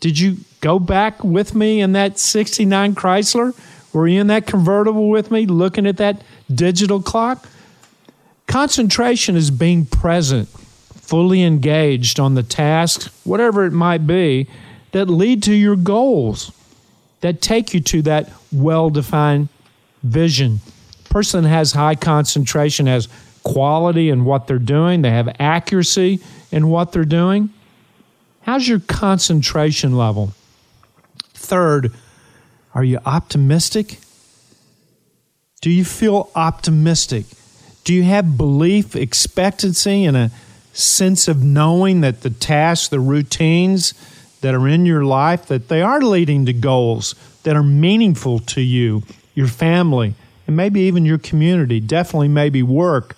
Did 0.00 0.18
you 0.18 0.38
go 0.60 0.78
back 0.78 1.22
with 1.22 1.54
me 1.54 1.80
in 1.80 1.92
that 1.92 2.18
69 2.18 2.94
Chrysler? 2.94 3.54
Were 3.92 4.08
you 4.08 4.20
in 4.20 4.26
that 4.26 4.46
convertible 4.46 5.08
with 5.08 5.30
me 5.30 5.46
looking 5.46 5.86
at 5.86 5.98
that 5.98 6.22
digital 6.52 7.00
clock? 7.00 7.46
Concentration 8.46 9.36
is 9.36 9.50
being 9.50 9.86
present, 9.86 10.48
fully 10.48 11.42
engaged 11.42 12.18
on 12.18 12.34
the 12.34 12.42
task, 12.42 13.12
whatever 13.24 13.64
it 13.64 13.72
might 13.72 14.06
be, 14.06 14.48
that 14.92 15.08
lead 15.08 15.42
to 15.44 15.54
your 15.54 15.76
goals, 15.76 16.52
that 17.20 17.40
take 17.40 17.72
you 17.72 17.80
to 17.80 18.02
that 18.02 18.30
well 18.52 18.90
defined 18.90 19.48
vision. 20.02 20.60
Person 21.14 21.44
has 21.44 21.70
high 21.70 21.94
concentration 21.94 22.86
has 22.88 23.06
quality 23.44 24.10
in 24.10 24.24
what 24.24 24.48
they're 24.48 24.58
doing, 24.58 25.02
they 25.02 25.12
have 25.12 25.36
accuracy 25.38 26.18
in 26.50 26.66
what 26.66 26.90
they're 26.90 27.04
doing. 27.04 27.50
How's 28.42 28.66
your 28.66 28.80
concentration 28.80 29.96
level? 29.96 30.32
Third, 31.32 31.92
are 32.74 32.82
you 32.82 32.98
optimistic? 33.06 34.00
Do 35.60 35.70
you 35.70 35.84
feel 35.84 36.30
optimistic? 36.34 37.26
Do 37.84 37.94
you 37.94 38.02
have 38.02 38.36
belief, 38.36 38.96
expectancy, 38.96 40.04
and 40.06 40.16
a 40.16 40.32
sense 40.72 41.28
of 41.28 41.44
knowing 41.44 42.00
that 42.00 42.22
the 42.22 42.30
tasks, 42.30 42.88
the 42.88 42.98
routines 42.98 43.94
that 44.40 44.52
are 44.52 44.66
in 44.66 44.84
your 44.84 45.04
life, 45.04 45.46
that 45.46 45.68
they 45.68 45.80
are 45.80 46.00
leading 46.00 46.44
to 46.46 46.52
goals 46.52 47.14
that 47.44 47.54
are 47.54 47.62
meaningful 47.62 48.40
to 48.40 48.60
you, 48.60 49.04
your 49.36 49.46
family, 49.46 50.16
and 50.46 50.56
maybe 50.56 50.80
even 50.80 51.04
your 51.04 51.18
community, 51.18 51.80
definitely 51.80 52.28
maybe 52.28 52.62
work? 52.62 53.16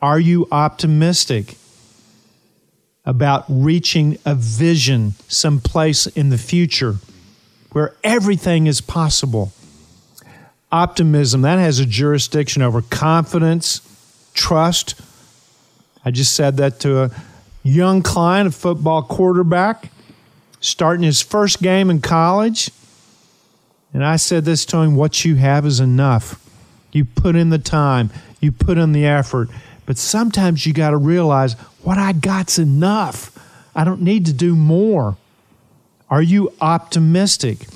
Are 0.00 0.20
you 0.20 0.46
optimistic 0.50 1.56
about 3.04 3.44
reaching 3.48 4.18
a 4.24 4.34
vision 4.34 5.14
someplace 5.28 6.06
in 6.06 6.28
the 6.28 6.38
future? 6.38 6.96
where 7.72 7.94
everything 8.02 8.66
is 8.66 8.80
possible. 8.80 9.52
Optimism, 10.70 11.42
that 11.42 11.58
has 11.58 11.78
a 11.78 11.86
jurisdiction 11.86 12.62
over 12.62 12.82
confidence, 12.82 13.80
trust. 14.34 15.00
I 16.04 16.10
just 16.10 16.34
said 16.34 16.56
that 16.58 16.80
to 16.80 17.02
a 17.04 17.10
young 17.62 18.02
client, 18.02 18.48
a 18.48 18.50
football 18.50 19.02
quarterback, 19.02 19.90
starting 20.60 21.04
his 21.04 21.22
first 21.22 21.62
game 21.62 21.90
in 21.90 22.00
college. 22.00 22.70
And 23.92 24.04
I 24.04 24.16
said 24.16 24.44
this 24.44 24.64
to 24.66 24.78
him 24.78 24.96
what 24.96 25.24
you 25.24 25.36
have 25.36 25.64
is 25.66 25.80
enough. 25.80 26.44
You 26.92 27.04
put 27.04 27.36
in 27.36 27.50
the 27.50 27.58
time, 27.58 28.10
you 28.40 28.52
put 28.52 28.78
in 28.78 28.92
the 28.92 29.06
effort. 29.06 29.48
But 29.86 29.96
sometimes 29.96 30.66
you 30.66 30.74
got 30.74 30.90
to 30.90 30.96
realize 30.98 31.54
what 31.82 31.96
I 31.96 32.12
got's 32.12 32.58
enough. 32.58 33.32
I 33.74 33.84
don't 33.84 34.02
need 34.02 34.26
to 34.26 34.32
do 34.32 34.54
more. 34.54 35.16
Are 36.10 36.22
you 36.22 36.52
optimistic? 36.60 37.66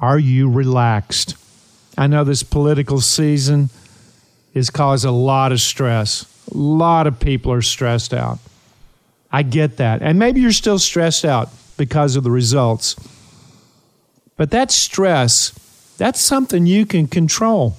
Are 0.00 0.18
you 0.18 0.50
relaxed? 0.50 1.36
I 1.96 2.06
know 2.06 2.24
this 2.24 2.42
political 2.42 3.00
season 3.00 3.70
has 4.54 4.70
caused 4.70 5.04
a 5.04 5.10
lot 5.10 5.52
of 5.52 5.60
stress. 5.60 6.26
A 6.52 6.56
lot 6.56 7.06
of 7.06 7.20
people 7.20 7.52
are 7.52 7.62
stressed 7.62 8.14
out. 8.14 8.38
I 9.30 9.42
get 9.42 9.76
that. 9.76 10.02
And 10.02 10.18
maybe 10.18 10.40
you're 10.40 10.52
still 10.52 10.78
stressed 10.78 11.24
out 11.24 11.50
because 11.76 12.16
of 12.16 12.24
the 12.24 12.30
results. 12.30 12.96
But 14.42 14.50
that 14.50 14.72
stress, 14.72 15.52
that's 15.98 16.20
something 16.20 16.66
you 16.66 16.84
can 16.84 17.06
control. 17.06 17.76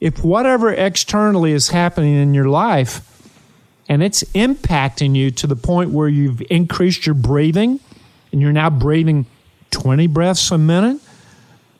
If 0.00 0.24
whatever 0.24 0.72
externally 0.72 1.52
is 1.52 1.68
happening 1.68 2.14
in 2.14 2.32
your 2.32 2.48
life 2.48 3.02
and 3.86 4.02
it's 4.02 4.22
impacting 4.32 5.14
you 5.14 5.30
to 5.32 5.46
the 5.46 5.56
point 5.56 5.90
where 5.90 6.08
you've 6.08 6.40
increased 6.48 7.04
your 7.04 7.14
breathing, 7.14 7.78
and 8.32 8.40
you're 8.40 8.54
now 8.54 8.70
breathing 8.70 9.26
20 9.70 10.06
breaths 10.06 10.50
a 10.50 10.56
minute, 10.56 10.98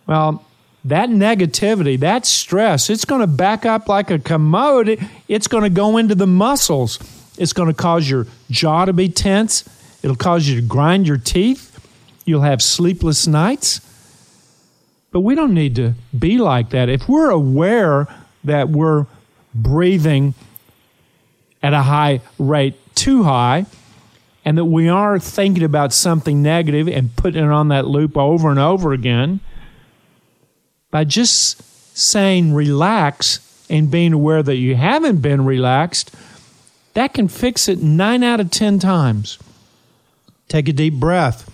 well, 0.07 0.45
that 0.85 1.09
negativity, 1.09 1.99
that 2.01 2.27
stress, 2.27 2.91
it's 2.91 3.07
going 3.07 3.23
to 3.23 3.27
back 3.27 3.65
up 3.65 3.89
like 3.89 4.11
a 4.11 4.19
commode. 4.19 5.03
It's 5.27 5.47
going 5.47 5.65
to 5.65 5.71
go 5.71 5.97
into 5.97 6.15
the 6.15 6.27
muscles. 6.27 6.99
It's 7.39 7.55
going 7.55 7.69
to 7.69 7.75
cause 7.75 8.11
your 8.11 8.27
jaw 8.51 8.85
to 8.85 8.93
be 8.93 9.09
tense. 9.09 9.67
It'll 10.03 10.17
cause 10.17 10.47
you 10.47 10.61
to 10.61 10.67
grind 10.67 11.09
your 11.09 11.17
teeth. 11.17 11.70
You'll 12.31 12.43
have 12.43 12.63
sleepless 12.63 13.27
nights. 13.27 13.81
But 15.11 15.23
we 15.23 15.35
don't 15.35 15.53
need 15.53 15.75
to 15.75 15.95
be 16.17 16.39
like 16.39 16.71
that. 16.71 16.89
If 16.89 17.09
we're 17.09 17.31
aware 17.31 18.07
that 18.45 18.69
we're 18.69 19.07
breathing 19.53 20.35
at 21.61 21.75
a 21.75 21.83
high 21.83 22.21
rate, 22.39 22.77
too 22.95 23.25
high, 23.25 23.67
and 24.45 24.57
that 24.57 24.67
we 24.67 24.89
are 24.89 25.19
thinking 25.19 25.65
about 25.65 25.93
something 25.93 26.41
negative 26.41 26.87
and 26.87 27.17
putting 27.17 27.43
it 27.43 27.51
on 27.51 27.67
that 27.69 27.89
loop 27.89 28.17
over 28.17 28.49
and 28.49 28.61
over 28.61 28.93
again, 28.93 29.41
by 30.93 31.03
just 31.03 31.61
saying 31.99 32.55
relax 32.55 33.67
and 33.69 33.91
being 33.91 34.13
aware 34.13 34.45
that 34.45 34.57
you 34.57 34.77
haven't 34.77 35.17
been 35.17 35.45
relaxed, 35.45 36.15
that 36.95 37.13
can 37.13 37.27
fix 37.27 37.69
it 37.69 37.81
nine 37.81 38.23
out 38.23 38.39
of 38.39 38.53
10 38.53 38.79
times. 38.79 39.37
Take 40.47 40.69
a 40.69 40.73
deep 40.73 40.95
breath. 40.95 41.50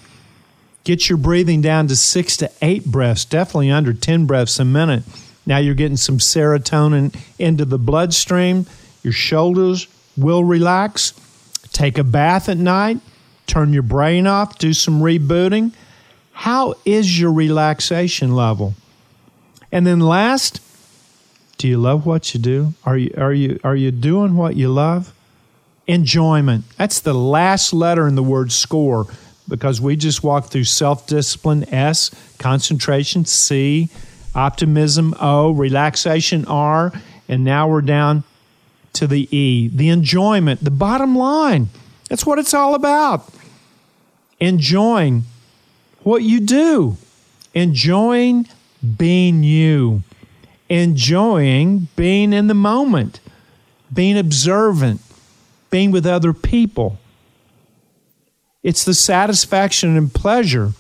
Get 0.87 1.09
your 1.09 1.18
breathing 1.18 1.62
down 1.62 1.88
to 1.88 1.96
six 1.96 2.37
to 2.37 2.51
eight 2.62 2.85
breaths, 2.85 3.25
definitely 3.25 3.72
under 3.72 3.92
10 3.92 4.27
breaths 4.27 4.61
a 4.61 4.64
minute. 4.64 5.03
Now 5.44 5.59
you're 5.59 5.75
getting 5.75 5.96
some 5.96 6.18
serotonin 6.18 7.12
into 7.40 7.64
the 7.64 7.77
bloodstream. 7.77 8.66
Your 9.03 9.12
shoulders 9.12 9.88
will 10.16 10.44
relax 10.44 11.12
take 11.72 11.99
a 11.99 12.05
bath 12.05 12.49
at 12.49 12.57
night, 12.57 12.99
turn 13.49 13.72
your 13.72 13.83
brain 13.83 14.29
off, 14.29 14.61
do 14.61 14.72
some 14.72 15.01
rebooting. 15.01 15.72
How 16.31 16.75
is 16.85 17.18
your 17.18 17.33
relaxation 17.33 18.37
level? 18.37 18.75
And 19.72 19.85
then 19.85 19.99
last, 19.99 20.61
do 21.59 21.66
you 21.66 21.79
love 21.79 22.07
what 22.07 22.33
you 22.33 22.38
do? 22.38 22.75
Are 22.85 22.96
you 22.96 23.12
are 23.16 23.33
you 23.33 23.59
are 23.64 23.75
you 23.75 23.90
doing 23.90 24.37
what 24.37 24.55
you 24.55 24.68
love? 24.68 25.12
Enjoyment. 25.88 26.64
That's 26.77 27.01
the 27.01 27.12
last 27.12 27.72
letter 27.72 28.07
in 28.07 28.14
the 28.14 28.22
word 28.22 28.53
score 28.53 29.09
because 29.48 29.80
we 29.80 29.96
just 29.96 30.22
walked 30.22 30.50
through 30.50 30.64
self-discipline 30.64 31.68
S, 31.72 32.11
concentration 32.38 33.24
C, 33.24 33.88
optimism 34.35 35.14
O, 35.20 35.50
relaxation 35.50 36.44
R, 36.46 36.92
and 37.28 37.44
now 37.44 37.68
we're 37.68 37.80
down 37.80 38.24
to 38.94 39.06
the 39.06 39.28
E, 39.37 39.68
the 39.68 39.88
enjoyment, 39.88 40.64
the 40.64 40.70
bottom 40.70 41.16
line. 41.16 41.68
That's 42.09 42.24
what 42.24 42.38
it's 42.38 42.54
all 42.54 42.74
about. 42.74 43.28
Enjoying 44.40 45.24
what 46.02 46.22
you 46.22 46.40
do, 46.40 46.96
enjoying 47.54 48.46
being 48.96 49.42
you, 49.42 50.02
enjoying 50.68 51.88
being 51.96 52.32
in 52.32 52.46
the 52.46 52.54
moment, 52.54 53.20
being 53.92 54.18
observant, 54.18 55.00
being 55.70 55.90
with 55.90 56.06
other 56.06 56.32
people. 56.32 56.98
It's 58.66 58.83
the 58.83 58.94
satisfaction 58.94 59.96
and 59.96 60.12
pleasure 60.12 60.72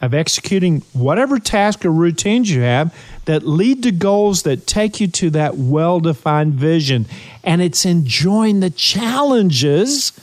of 0.00 0.14
executing 0.14 0.80
whatever 0.94 1.38
task 1.38 1.84
or 1.84 1.92
routines 1.92 2.50
you 2.50 2.62
have 2.62 2.96
that 3.26 3.46
lead 3.46 3.82
to 3.82 3.92
goals 3.92 4.44
that 4.44 4.66
take 4.66 5.02
you 5.02 5.06
to 5.06 5.28
that 5.28 5.54
well 5.56 6.00
defined 6.00 6.54
vision. 6.54 7.04
And 7.44 7.60
it's 7.60 7.84
enjoying 7.84 8.60
the 8.60 8.70
challenges. 8.70 10.18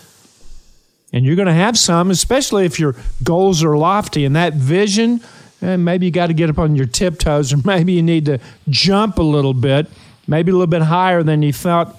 And 1.13 1.23
you're 1.23 1.35
going 1.35 1.45
to 1.47 1.53
have 1.53 1.77
some, 1.77 2.09
especially 2.09 2.65
if 2.65 2.79
your 2.79 2.95
goals 3.23 3.63
are 3.63 3.77
lofty 3.77 4.25
and 4.25 4.35
that 4.35 4.53
vision. 4.55 5.21
And 5.61 5.69
eh, 5.69 5.75
maybe 5.77 6.07
you 6.07 6.11
got 6.11 6.27
to 6.27 6.33
get 6.33 6.49
up 6.49 6.57
on 6.57 6.75
your 6.75 6.87
tiptoes, 6.87 7.53
or 7.53 7.57
maybe 7.63 7.93
you 7.93 8.01
need 8.01 8.25
to 8.25 8.39
jump 8.69 9.19
a 9.19 9.23
little 9.23 9.53
bit, 9.53 9.85
maybe 10.25 10.49
a 10.49 10.55
little 10.55 10.65
bit 10.65 10.81
higher 10.81 11.21
than 11.21 11.43
you 11.43 11.53
thought 11.53 11.95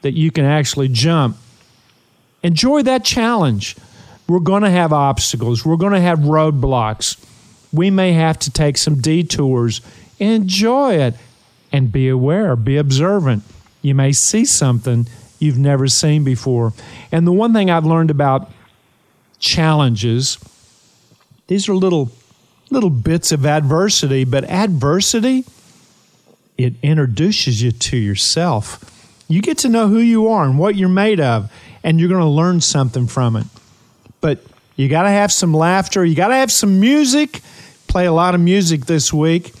that 0.00 0.12
you 0.12 0.30
can 0.30 0.46
actually 0.46 0.88
jump. 0.88 1.36
Enjoy 2.42 2.82
that 2.84 3.04
challenge. 3.04 3.76
We're 4.28 4.40
going 4.40 4.62
to 4.62 4.70
have 4.70 4.92
obstacles. 4.92 5.64
We're 5.64 5.76
going 5.76 5.94
to 5.94 6.00
have 6.00 6.18
roadblocks. 6.20 7.16
We 7.72 7.90
may 7.90 8.12
have 8.12 8.38
to 8.40 8.50
take 8.50 8.76
some 8.76 9.00
detours. 9.00 9.80
Enjoy 10.18 10.94
it 10.94 11.14
and 11.72 11.90
be 11.90 12.08
aware, 12.08 12.54
be 12.54 12.76
observant. 12.76 13.42
You 13.80 13.94
may 13.94 14.12
see 14.12 14.44
something 14.44 15.06
you've 15.38 15.58
never 15.58 15.88
seen 15.88 16.24
before. 16.24 16.72
And 17.10 17.26
the 17.26 17.32
one 17.32 17.52
thing 17.52 17.70
I've 17.70 17.86
learned 17.86 18.10
about 18.10 18.50
challenges, 19.38 20.38
these 21.46 21.68
are 21.68 21.74
little 21.74 22.10
little 22.70 22.90
bits 22.90 23.32
of 23.32 23.46
adversity, 23.46 24.24
but 24.24 24.44
adversity 24.44 25.46
it 26.58 26.74
introduces 26.82 27.62
you 27.62 27.70
to 27.70 27.96
yourself. 27.96 28.84
You 29.26 29.40
get 29.40 29.56
to 29.58 29.68
know 29.70 29.88
who 29.88 30.00
you 30.00 30.28
are 30.28 30.44
and 30.44 30.58
what 30.58 30.74
you're 30.74 30.88
made 30.88 31.20
of, 31.20 31.50
and 31.82 31.98
you're 31.98 32.10
going 32.10 32.20
to 32.20 32.26
learn 32.26 32.60
something 32.60 33.06
from 33.06 33.36
it 33.36 33.46
but 34.20 34.44
you 34.76 34.88
got 34.88 35.02
to 35.02 35.10
have 35.10 35.32
some 35.32 35.52
laughter. 35.52 36.04
You 36.04 36.14
got 36.14 36.28
to 36.28 36.36
have 36.36 36.52
some 36.52 36.80
music. 36.80 37.40
Play 37.88 38.06
a 38.06 38.12
lot 38.12 38.34
of 38.34 38.40
music 38.40 38.86
this 38.86 39.12
week 39.12 39.52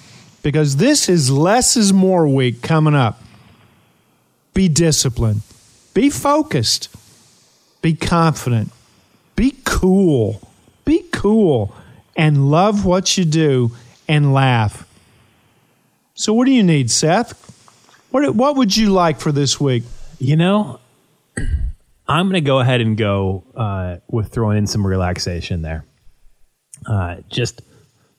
because 0.42 0.76
this 0.76 1.08
is 1.08 1.30
less 1.30 1.76
is 1.76 1.92
more 1.92 2.28
week 2.28 2.62
coming 2.62 2.94
up. 2.94 3.22
Be 4.54 4.68
disciplined, 4.68 5.42
be 5.94 6.10
focused, 6.10 6.88
be 7.82 7.94
confident, 7.94 8.72
be 9.36 9.54
cool, 9.64 10.48
be 10.84 11.04
cool, 11.12 11.74
and 12.16 12.50
love 12.50 12.84
what 12.84 13.16
you 13.16 13.24
do 13.24 13.72
and 14.08 14.34
laugh. 14.34 14.86
So, 16.14 16.32
what 16.32 16.46
do 16.46 16.52
you 16.52 16.64
need, 16.64 16.90
Seth? 16.90 17.44
What, 18.10 18.34
what 18.34 18.56
would 18.56 18.76
you 18.76 18.90
like 18.90 19.20
for 19.20 19.30
this 19.30 19.60
week? 19.60 19.84
You 20.18 20.36
know, 20.36 20.80
I'm 22.08 22.26
going 22.26 22.42
to 22.42 22.46
go 22.46 22.58
ahead 22.58 22.80
and 22.80 22.96
go 22.96 23.44
uh, 23.54 23.98
with 24.08 24.32
throwing 24.32 24.56
in 24.56 24.66
some 24.66 24.86
relaxation 24.86 25.60
there. 25.60 25.84
Uh, 26.86 27.16
just 27.28 27.60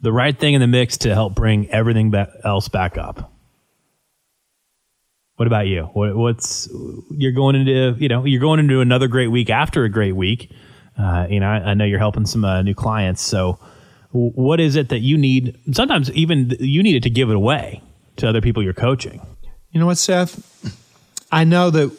the 0.02 0.12
right 0.12 0.38
thing 0.38 0.54
in 0.54 0.62
the 0.62 0.68
mix 0.68 1.00
to 1.00 1.14
help 1.14 1.34
bring 1.34 1.70
everything 1.72 2.14
else 2.44 2.70
back 2.70 2.98
up. 2.98 3.34
What 5.38 5.48
about 5.48 5.68
you? 5.68 5.84
What, 5.94 6.16
what's 6.16 6.70
you're 7.12 7.32
going 7.32 7.56
into? 7.56 7.96
You 7.98 8.10
know, 8.10 8.26
you're 8.26 8.42
going 8.42 8.60
into 8.60 8.82
another 8.82 9.08
great 9.08 9.30
week 9.30 9.50
after 9.50 9.86
a 9.86 9.90
great 9.90 10.16
week. 10.16 10.52
Uh, 10.98 11.28
you 11.30 11.40
know, 11.40 11.48
I, 11.48 11.72
I, 11.72 11.74
know 11.76 11.86
you're 11.86 11.98
helping 11.98 12.26
some 12.26 12.44
uh, 12.44 12.62
new 12.62 12.76
clients. 12.76 13.22
So, 13.22 13.58
what 14.12 14.60
is 14.60 14.76
it 14.76 14.90
that 14.90 15.00
you 15.00 15.18
need? 15.18 15.58
Sometimes 15.72 16.12
even 16.12 16.54
you 16.60 16.84
need 16.84 16.98
it 16.98 17.04
to 17.04 17.10
give 17.10 17.30
it 17.30 17.38
away 17.38 17.82
to 18.18 18.28
other 18.28 18.42
people 18.42 18.62
you're 18.62 18.74
coaching. 18.74 19.22
You 19.72 19.80
know 19.80 19.86
what, 19.86 19.98
Seth? 19.98 20.76
I 21.32 21.46
know 21.46 21.70
that 21.70 21.96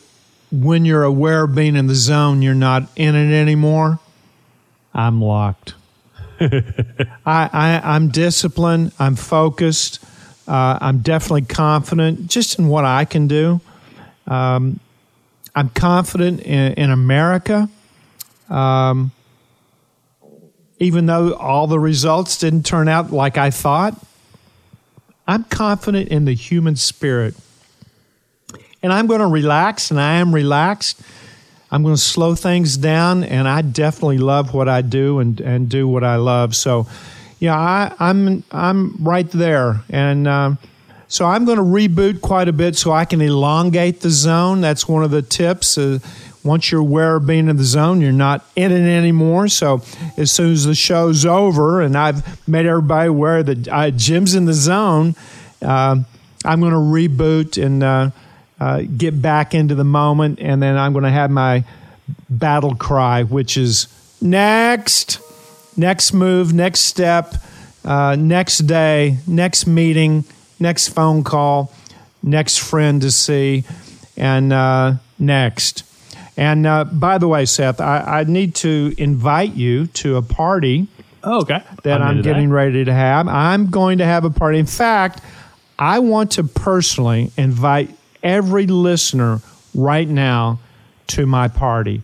when 0.52 0.84
you're 0.84 1.04
aware 1.04 1.44
of 1.44 1.54
being 1.54 1.76
in 1.76 1.86
the 1.86 1.94
zone, 1.94 2.42
you're 2.42 2.54
not 2.54 2.88
in 2.96 3.14
it 3.14 3.32
anymore. 3.32 4.00
I'm 4.92 5.22
locked. 5.22 5.74
I, 6.40 7.48
I, 7.52 7.96
am 7.96 8.08
disciplined. 8.08 8.92
I'm 8.98 9.14
focused. 9.14 10.02
Uh, 10.48 10.78
I'm 10.80 10.98
definitely 10.98 11.42
confident 11.42 12.28
just 12.28 12.58
in 12.58 12.68
what 12.68 12.84
I 12.84 13.04
can 13.04 13.28
do. 13.28 13.60
Um, 14.26 14.80
I'm 15.54 15.68
confident 15.68 16.40
in, 16.40 16.72
in 16.74 16.90
America. 16.90 17.68
Um, 18.48 19.12
even 20.78 21.06
though 21.06 21.34
all 21.34 21.66
the 21.66 21.78
results 21.78 22.38
didn't 22.38 22.64
turn 22.64 22.88
out 22.88 23.12
like 23.12 23.36
I 23.36 23.50
thought, 23.50 23.94
I'm 25.28 25.44
confident 25.44 26.08
in 26.08 26.24
the 26.24 26.34
human 26.34 26.74
spirit 26.74 27.34
and 28.82 28.92
I'm 28.92 29.06
going 29.06 29.20
to 29.20 29.26
relax, 29.26 29.90
and 29.90 30.00
I 30.00 30.14
am 30.14 30.34
relaxed. 30.34 31.00
I'm 31.70 31.82
going 31.82 31.94
to 31.94 32.00
slow 32.00 32.34
things 32.34 32.76
down, 32.76 33.24
and 33.24 33.46
I 33.46 33.62
definitely 33.62 34.18
love 34.18 34.54
what 34.54 34.68
I 34.68 34.82
do 34.82 35.18
and, 35.20 35.40
and 35.40 35.68
do 35.68 35.86
what 35.86 36.02
I 36.02 36.16
love. 36.16 36.56
So, 36.56 36.86
yeah, 37.38 37.56
I, 37.56 37.94
am 38.00 38.28
I'm, 38.28 38.44
I'm 38.50 38.96
right 39.04 39.30
there, 39.30 39.82
and 39.88 40.26
um, 40.26 40.58
so 41.08 41.26
I'm 41.26 41.44
going 41.44 41.58
to 41.58 41.64
reboot 41.64 42.20
quite 42.20 42.48
a 42.48 42.52
bit 42.52 42.76
so 42.76 42.92
I 42.92 43.04
can 43.04 43.20
elongate 43.20 44.00
the 44.00 44.10
zone. 44.10 44.60
That's 44.60 44.88
one 44.88 45.04
of 45.04 45.10
the 45.10 45.22
tips. 45.22 45.76
Uh, 45.76 45.98
once 46.42 46.70
you're 46.70 46.80
aware 46.80 47.16
of 47.16 47.26
being 47.26 47.48
in 47.48 47.56
the 47.56 47.64
zone, 47.64 48.00
you're 48.00 48.12
not 48.12 48.44
in 48.56 48.72
it 48.72 48.88
anymore. 48.88 49.48
So 49.48 49.82
as 50.16 50.30
soon 50.30 50.52
as 50.52 50.64
the 50.64 50.74
show's 50.74 51.26
over, 51.26 51.82
and 51.82 51.96
I've 51.96 52.48
made 52.48 52.66
everybody 52.66 53.08
aware 53.08 53.42
that 53.42 53.68
uh, 53.68 53.90
Jim's 53.90 54.34
in 54.34 54.46
the 54.46 54.54
zone, 54.54 55.14
uh, 55.60 55.96
I'm 56.44 56.60
going 56.60 56.72
to 56.72 56.78
reboot 56.78 57.62
and 57.62 57.82
uh, 57.82 58.10
uh, 58.60 58.82
get 58.82 59.20
back 59.20 59.54
into 59.54 59.74
the 59.74 59.84
moment, 59.84 60.38
and 60.40 60.62
then 60.62 60.76
I'm 60.76 60.92
going 60.92 61.04
to 61.04 61.10
have 61.10 61.30
my 61.30 61.64
battle 62.28 62.74
cry, 62.74 63.22
which 63.22 63.56
is 63.56 63.88
next, 64.20 65.20
next 65.76 66.12
move, 66.12 66.52
next 66.52 66.80
step, 66.80 67.34
uh, 67.84 68.16
next 68.16 68.58
day, 68.58 69.18
next 69.26 69.66
meeting, 69.66 70.24
next 70.58 70.88
phone 70.88 71.24
call, 71.24 71.72
next 72.22 72.58
friend 72.58 73.00
to 73.00 73.10
see, 73.10 73.64
and 74.16 74.52
uh, 74.52 74.94
next. 75.18 75.84
And 76.36 76.66
uh, 76.66 76.84
by 76.84 77.18
the 77.18 77.28
way, 77.28 77.46
Seth, 77.46 77.80
I, 77.80 78.20
I, 78.20 78.24
need 78.24 78.54
to 78.56 78.94
invite 78.96 79.54
you 79.54 79.86
to 79.88 80.16
a 80.16 80.22
party. 80.22 80.88
Oh, 81.22 81.40
okay. 81.40 81.62
That 81.82 82.00
I'm, 82.00 82.18
I'm 82.18 82.22
getting 82.22 82.48
that. 82.48 82.54
ready 82.54 82.84
to 82.84 82.92
have. 82.92 83.28
I'm 83.28 83.70
going 83.70 83.98
to 83.98 84.04
have 84.04 84.24
a 84.24 84.30
party. 84.30 84.58
In 84.58 84.66
fact, 84.66 85.22
I 85.78 85.98
want 85.98 86.32
to 86.32 86.44
personally 86.44 87.30
invite 87.36 87.90
every 88.22 88.66
listener 88.66 89.40
right 89.74 90.08
now 90.08 90.58
to 91.08 91.26
my 91.26 91.48
party. 91.48 92.02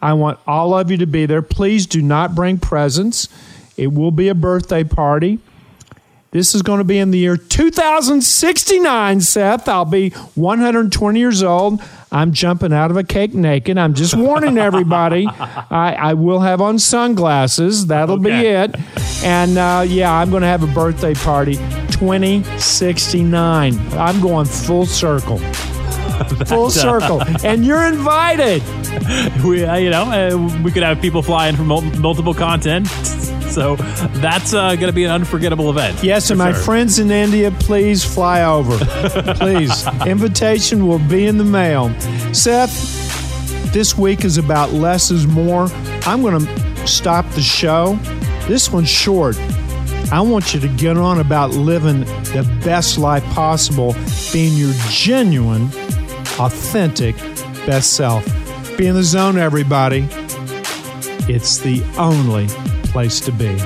I 0.00 0.12
want 0.12 0.38
all 0.46 0.74
of 0.74 0.90
you 0.90 0.96
to 0.98 1.06
be 1.06 1.26
there. 1.26 1.42
Please 1.42 1.86
do 1.86 2.02
not 2.02 2.34
bring 2.34 2.58
presents. 2.58 3.28
It 3.76 3.92
will 3.92 4.10
be 4.10 4.28
a 4.28 4.34
birthday 4.34 4.84
party. 4.84 5.38
This 6.32 6.54
is 6.54 6.62
going 6.62 6.78
to 6.78 6.84
be 6.84 6.98
in 6.98 7.12
the 7.12 7.18
year 7.18 7.36
2069, 7.36 9.20
Seth. 9.20 9.68
I'll 9.68 9.84
be 9.86 10.10
120 10.10 11.18
years 11.18 11.42
old. 11.42 11.80
I'm 12.12 12.32
jumping 12.32 12.72
out 12.72 12.90
of 12.90 12.96
a 12.96 13.04
cake 13.04 13.32
naked. 13.32 13.78
I'm 13.78 13.94
just 13.94 14.14
warning 14.14 14.58
everybody. 14.58 15.26
I, 15.30 15.96
I, 15.98 16.14
will 16.14 16.40
have 16.40 16.60
on 16.60 16.78
sunglasses. 16.78 17.86
That'll 17.86 18.16
okay. 18.16 18.42
be 18.42 18.46
it. 18.46 18.76
And 19.24 19.56
uh, 19.56 19.84
yeah, 19.86 20.12
I'm 20.12 20.30
going 20.30 20.42
to 20.42 20.48
have 20.48 20.62
a 20.62 20.72
birthday 20.74 21.14
party 21.14 21.58
2069. 21.98 23.78
I'm 23.92 24.20
going 24.20 24.44
full 24.44 24.84
circle. 24.84 25.38
full 26.46 26.70
circle. 26.70 27.22
and 27.44 27.64
you're 27.64 27.86
invited. 27.86 28.62
We, 29.44 29.62
uh, 29.64 29.76
you 29.76 29.90
know, 29.90 30.02
uh, 30.02 30.62
we 30.62 30.72
could 30.72 30.82
have 30.82 31.00
people 31.00 31.22
flying 31.22 31.54
from 31.54 31.68
multiple 31.68 32.34
continents. 32.34 33.14
So 33.46 33.76
that's 33.76 34.52
uh, 34.52 34.74
going 34.74 34.88
to 34.88 34.92
be 34.92 35.04
an 35.04 35.10
unforgettable 35.12 35.70
event. 35.70 36.02
Yes, 36.02 36.28
and 36.28 36.38
my 36.38 36.52
sure. 36.52 36.62
friends 36.62 36.98
in 36.98 37.10
India, 37.10 37.50
please 37.52 38.04
fly 38.04 38.42
over. 38.44 38.76
please. 39.36 39.86
Invitation 40.04 40.86
will 40.86 40.98
be 40.98 41.24
in 41.24 41.38
the 41.38 41.44
mail. 41.44 41.88
Seth, 42.34 43.72
this 43.72 43.96
week 43.96 44.26
is 44.26 44.36
about 44.36 44.72
less 44.72 45.10
is 45.10 45.26
more. 45.26 45.68
I'm 46.04 46.20
going 46.20 46.44
to 46.44 46.86
stop 46.86 47.26
the 47.30 47.40
show. 47.40 47.98
This 48.46 48.70
one's 48.70 48.90
short. 48.90 49.38
I 50.12 50.20
want 50.20 50.54
you 50.54 50.60
to 50.60 50.68
get 50.68 50.96
on 50.96 51.18
about 51.18 51.50
living 51.50 52.00
the 52.00 52.60
best 52.64 52.96
life 52.96 53.24
possible, 53.34 53.94
being 54.32 54.56
your 54.56 54.72
genuine, 54.88 55.64
authentic 56.38 57.16
best 57.66 57.94
self. 57.94 58.24
Be 58.76 58.86
in 58.86 58.94
the 58.94 59.02
zone, 59.02 59.36
everybody. 59.36 60.08
It's 61.28 61.58
the 61.58 61.82
only 61.98 62.46
place 62.90 63.20
to 63.20 63.32
be. 63.32 63.56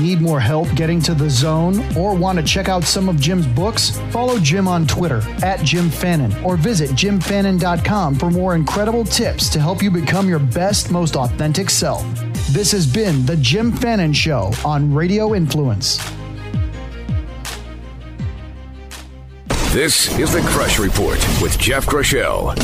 Need 0.00 0.20
more 0.20 0.40
help 0.40 0.72
getting 0.74 1.00
to 1.02 1.14
the 1.14 1.30
zone 1.30 1.80
or 1.96 2.14
want 2.14 2.38
to 2.38 2.44
check 2.44 2.68
out 2.68 2.84
some 2.84 3.08
of 3.08 3.20
Jim's 3.20 3.46
books? 3.46 3.98
Follow 4.10 4.38
Jim 4.38 4.68
on 4.68 4.86
Twitter 4.86 5.22
at 5.42 5.60
Jim 5.60 5.90
Fannin 5.90 6.34
or 6.44 6.56
visit 6.56 6.90
jimfannin.com 6.90 8.16
for 8.16 8.30
more 8.30 8.54
incredible 8.54 9.04
tips 9.04 9.48
to 9.50 9.60
help 9.60 9.82
you 9.82 9.90
become 9.90 10.28
your 10.28 10.38
best, 10.38 10.90
most 10.90 11.16
authentic 11.16 11.70
self. 11.70 12.04
This 12.52 12.70
has 12.72 12.86
been 12.86 13.24
The 13.24 13.38
Jim 13.38 13.72
Fannin 13.72 14.12
Show 14.12 14.52
on 14.62 14.92
Radio 14.92 15.34
Influence. 15.34 15.96
This 19.70 20.18
is 20.18 20.34
the 20.34 20.42
Crush 20.48 20.78
Report 20.78 21.16
with 21.40 21.58
Jeff 21.58 21.86
Groeschel. 21.86 22.54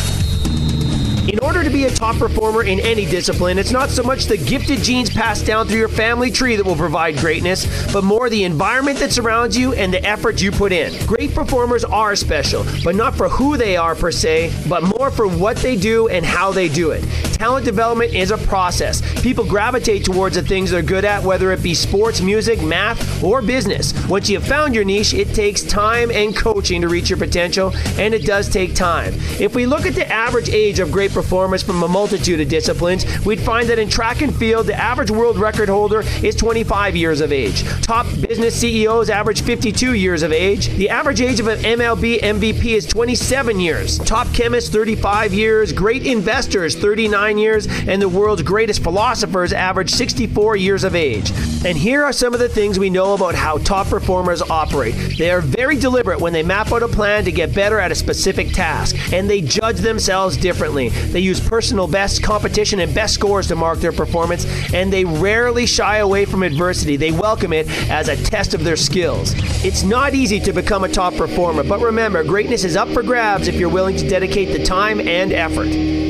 In 1.33 1.39
order 1.39 1.65
to 1.65 1.71
be 1.71 1.85
a 1.85 1.91
top 1.91 2.17
performer 2.17 2.65
in 2.65 2.81
any 2.81 3.07
discipline, 3.07 3.57
it's 3.57 3.71
not 3.71 3.89
so 3.89 4.03
much 4.03 4.27
the 4.27 4.37
gifted 4.37 4.81
genes 4.81 5.09
passed 5.09 5.47
down 5.47 5.67
through 5.67 5.79
your 5.79 5.89
family 5.89 6.31
tree 6.31 6.57
that 6.57 6.67
will 6.67 6.77
provide 6.77 7.17
greatness, 7.17 7.91
but 7.91 8.05
more 8.05 8.29
the 8.29 8.45
environment 8.45 8.99
that 8.99 9.11
surrounds 9.11 9.57
you 9.57 9.73
and 9.73 9.91
the 9.91 10.05
effort 10.05 10.43
you 10.43 10.51
put 10.51 10.71
in. 10.71 11.07
Great 11.07 11.35
performers 11.35 11.83
are 11.85 12.15
special, 12.15 12.63
but 12.85 12.95
not 12.95 13.15
for 13.15 13.31
who 13.31 13.57
they 13.57 13.75
are 13.79 13.95
per 13.95 14.11
se, 14.11 14.53
but 14.69 14.83
more 14.83 15.11
for 15.11 15.27
what 15.27 15.57
they 15.57 15.77
do 15.77 16.09
and 16.09 16.27
how 16.27 16.53
they 16.53 16.69
do 16.69 16.91
it. 16.91 17.03
Talent 17.39 17.65
development 17.65 18.13
is 18.15 18.33
a 18.33 18.37
process. 18.37 19.01
People 19.23 19.45
gravitate 19.45 20.05
towards 20.05 20.35
the 20.35 20.43
things 20.43 20.73
they're 20.73 20.83
good 20.83 21.05
at, 21.05 21.23
whether 21.23 21.53
it 21.53 21.63
be 21.63 21.73
sports, 21.73 22.21
music, 22.21 22.61
math, 22.61 23.23
or 23.23 23.43
business. 23.43 23.95
Once 24.09 24.29
you 24.29 24.41
have 24.41 24.49
found 24.49 24.75
your 24.75 24.83
niche, 24.83 25.15
it 25.15 25.33
takes 25.35 25.63
time 25.63 26.11
and 26.11 26.35
coaching 26.35 26.81
to 26.81 26.89
reach 26.89 27.11
your 27.11 27.17
potential, 27.17 27.73
and 27.97 28.13
it 28.13 28.27
does 28.27 28.49
take 28.49 28.75
time. 28.75 29.15
If 29.39 29.55
we 29.55 29.67
look 29.67 29.87
at 29.87 29.95
the 29.95 30.11
average 30.13 30.49
age 30.49 30.81
of 30.81 30.91
great 30.91 31.13
performers 31.13 31.63
from 31.63 31.81
a 31.85 31.87
multitude 31.87 32.41
of 32.41 32.49
disciplines, 32.49 33.07
we'd 33.25 33.39
find 33.39 33.69
that 33.69 33.79
in 33.79 33.89
track 33.89 34.21
and 34.21 34.35
field, 34.35 34.67
the 34.67 34.75
average 34.75 35.13
world 35.13 35.39
record 35.39 35.69
holder 35.69 36.03
is 36.25 36.35
25 36.35 36.97
years 36.97 37.21
of 37.21 37.31
age. 37.31 37.63
Top 37.83 38.07
business 38.21 38.57
CEOs 38.57 39.11
average 39.11 39.43
52 39.43 39.95
years 39.95 40.25
of 40.25 40.33
age. 40.33 40.71
The 40.71 40.89
average 40.89 41.21
age 41.21 41.39
of 41.39 41.47
an 41.47 41.59
MLB 41.61 42.21
MVP 42.21 42.65
is 42.75 42.85
27 42.85 43.61
years. 43.61 43.99
Top 44.01 44.27
chemists, 44.35 44.71
35 44.71 45.33
years. 45.33 45.73
Great 45.73 46.05
investors, 46.05 46.75
39 46.75 47.28
years. 47.37 47.67
And 47.67 48.01
the 48.01 48.09
world's 48.09 48.43
greatest 48.43 48.83
philosophers 48.83 49.53
average 49.53 49.91
64 49.91 50.57
years 50.57 50.85
of 50.85 50.95
age. 50.95 51.31
And 51.65 51.77
here 51.77 52.05
are 52.05 52.13
some 52.13 52.33
of 52.33 52.41
the 52.41 52.49
things 52.49 52.79
we 52.79 52.89
know 52.89 53.15
about 53.15 53.35
how 53.35 53.59
top 53.59 53.89
performers 53.89 54.41
operate. 54.43 54.95
They 55.19 55.31
are 55.31 55.41
very 55.41 55.77
deliberate 55.77 56.21
when 56.21 56.33
they 56.33 56.43
map 56.43 56.73
out 56.73 56.85
a 56.85 56.89
plan 56.89 57.25
to 57.25 57.33
get 57.33 57.55
better 57.55 57.81
at 57.81 57.91
a 57.91 57.97
specific 57.97 58.53
task, 58.53 58.97
and 59.13 59.29
they 59.29 59.41
judge 59.41 59.79
themselves 59.79 60.37
differently. 60.37 60.89
They 60.89 61.21
use 61.21 61.41
personal 61.41 61.89
best, 61.89 62.23
competition, 62.23 62.79
and 62.79 62.95
best 62.95 63.15
scores 63.15 63.49
to 63.49 63.57
mark 63.57 63.81
their 63.81 63.93
performance, 63.93 64.47
and 64.73 64.93
they 64.93 65.05
rarely 65.05 65.67
shy 65.67 65.99
away 65.99 66.25
from 66.25 66.45
adversity. 66.45 66.97
They 66.97 67.11
welcome 67.11 67.53
it 67.53 67.69
as 67.91 68.09
a 68.09 68.17
test 68.17 68.55
of 68.55 68.63
their 68.63 68.77
skills. 68.77 69.35
It's 69.65 69.83
not 69.83 70.15
easy 70.15 70.39
to 70.41 70.53
become 70.53 70.85
a 70.85 70.89
top 70.89 71.15
performer, 71.15 71.65
but 71.65 71.81
remember, 71.81 72.23
greatness 72.23 72.65
is 72.65 72.77
up 72.77 72.89
for 72.91 73.03
grabs 73.03 73.49
if 73.49 73.57
you're 73.57 73.69
willing 73.69 73.97
to 73.97 74.09
dedicate 74.09 74.57
the 74.57 74.65
time 74.65 75.01
and 75.01 75.33
effort. 75.33 76.08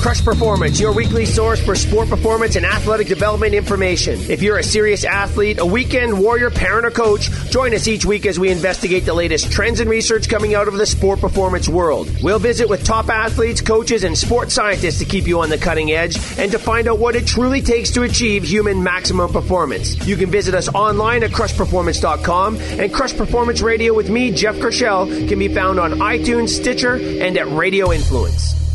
Crush 0.00 0.24
Performance, 0.24 0.80
your 0.80 0.94
weekly 0.94 1.26
source 1.26 1.62
for 1.62 1.74
sport 1.74 2.08
performance 2.08 2.56
and 2.56 2.64
athletic 2.64 3.06
development 3.06 3.52
information. 3.54 4.18
If 4.30 4.40
you're 4.40 4.56
a 4.56 4.62
serious 4.62 5.04
athlete, 5.04 5.58
a 5.58 5.66
weekend 5.66 6.18
warrior, 6.18 6.48
parent, 6.48 6.86
or 6.86 6.90
coach, 6.90 7.30
join 7.50 7.74
us 7.74 7.86
each 7.86 8.06
week 8.06 8.24
as 8.24 8.38
we 8.38 8.50
investigate 8.50 9.04
the 9.04 9.12
latest 9.12 9.52
trends 9.52 9.78
and 9.78 9.90
research 9.90 10.26
coming 10.26 10.54
out 10.54 10.68
of 10.68 10.74
the 10.74 10.86
sport 10.86 11.20
performance 11.20 11.68
world. 11.68 12.10
We'll 12.22 12.38
visit 12.38 12.66
with 12.66 12.82
top 12.82 13.10
athletes, 13.10 13.60
coaches, 13.60 14.02
and 14.02 14.16
sports 14.16 14.54
scientists 14.54 15.00
to 15.00 15.04
keep 15.04 15.26
you 15.26 15.40
on 15.40 15.50
the 15.50 15.58
cutting 15.58 15.92
edge 15.92 16.16
and 16.38 16.50
to 16.52 16.58
find 16.58 16.88
out 16.88 16.98
what 16.98 17.14
it 17.14 17.26
truly 17.26 17.60
takes 17.60 17.90
to 17.90 18.02
achieve 18.02 18.42
human 18.42 18.82
maximum 18.82 19.30
performance. 19.30 20.06
You 20.06 20.16
can 20.16 20.30
visit 20.30 20.54
us 20.54 20.70
online 20.70 21.24
at 21.24 21.30
crushperformance.com, 21.30 22.56
and 22.56 22.90
Crush 22.90 23.14
Performance 23.14 23.60
Radio 23.60 23.92
with 23.92 24.08
me, 24.08 24.30
Jeff 24.30 24.56
Groeschel, 24.56 25.28
can 25.28 25.38
be 25.38 25.48
found 25.48 25.78
on 25.78 25.92
iTunes, 25.98 26.48
Stitcher, 26.48 26.94
and 26.94 27.36
at 27.36 27.52
Radio 27.52 27.92
Influence. 27.92 28.69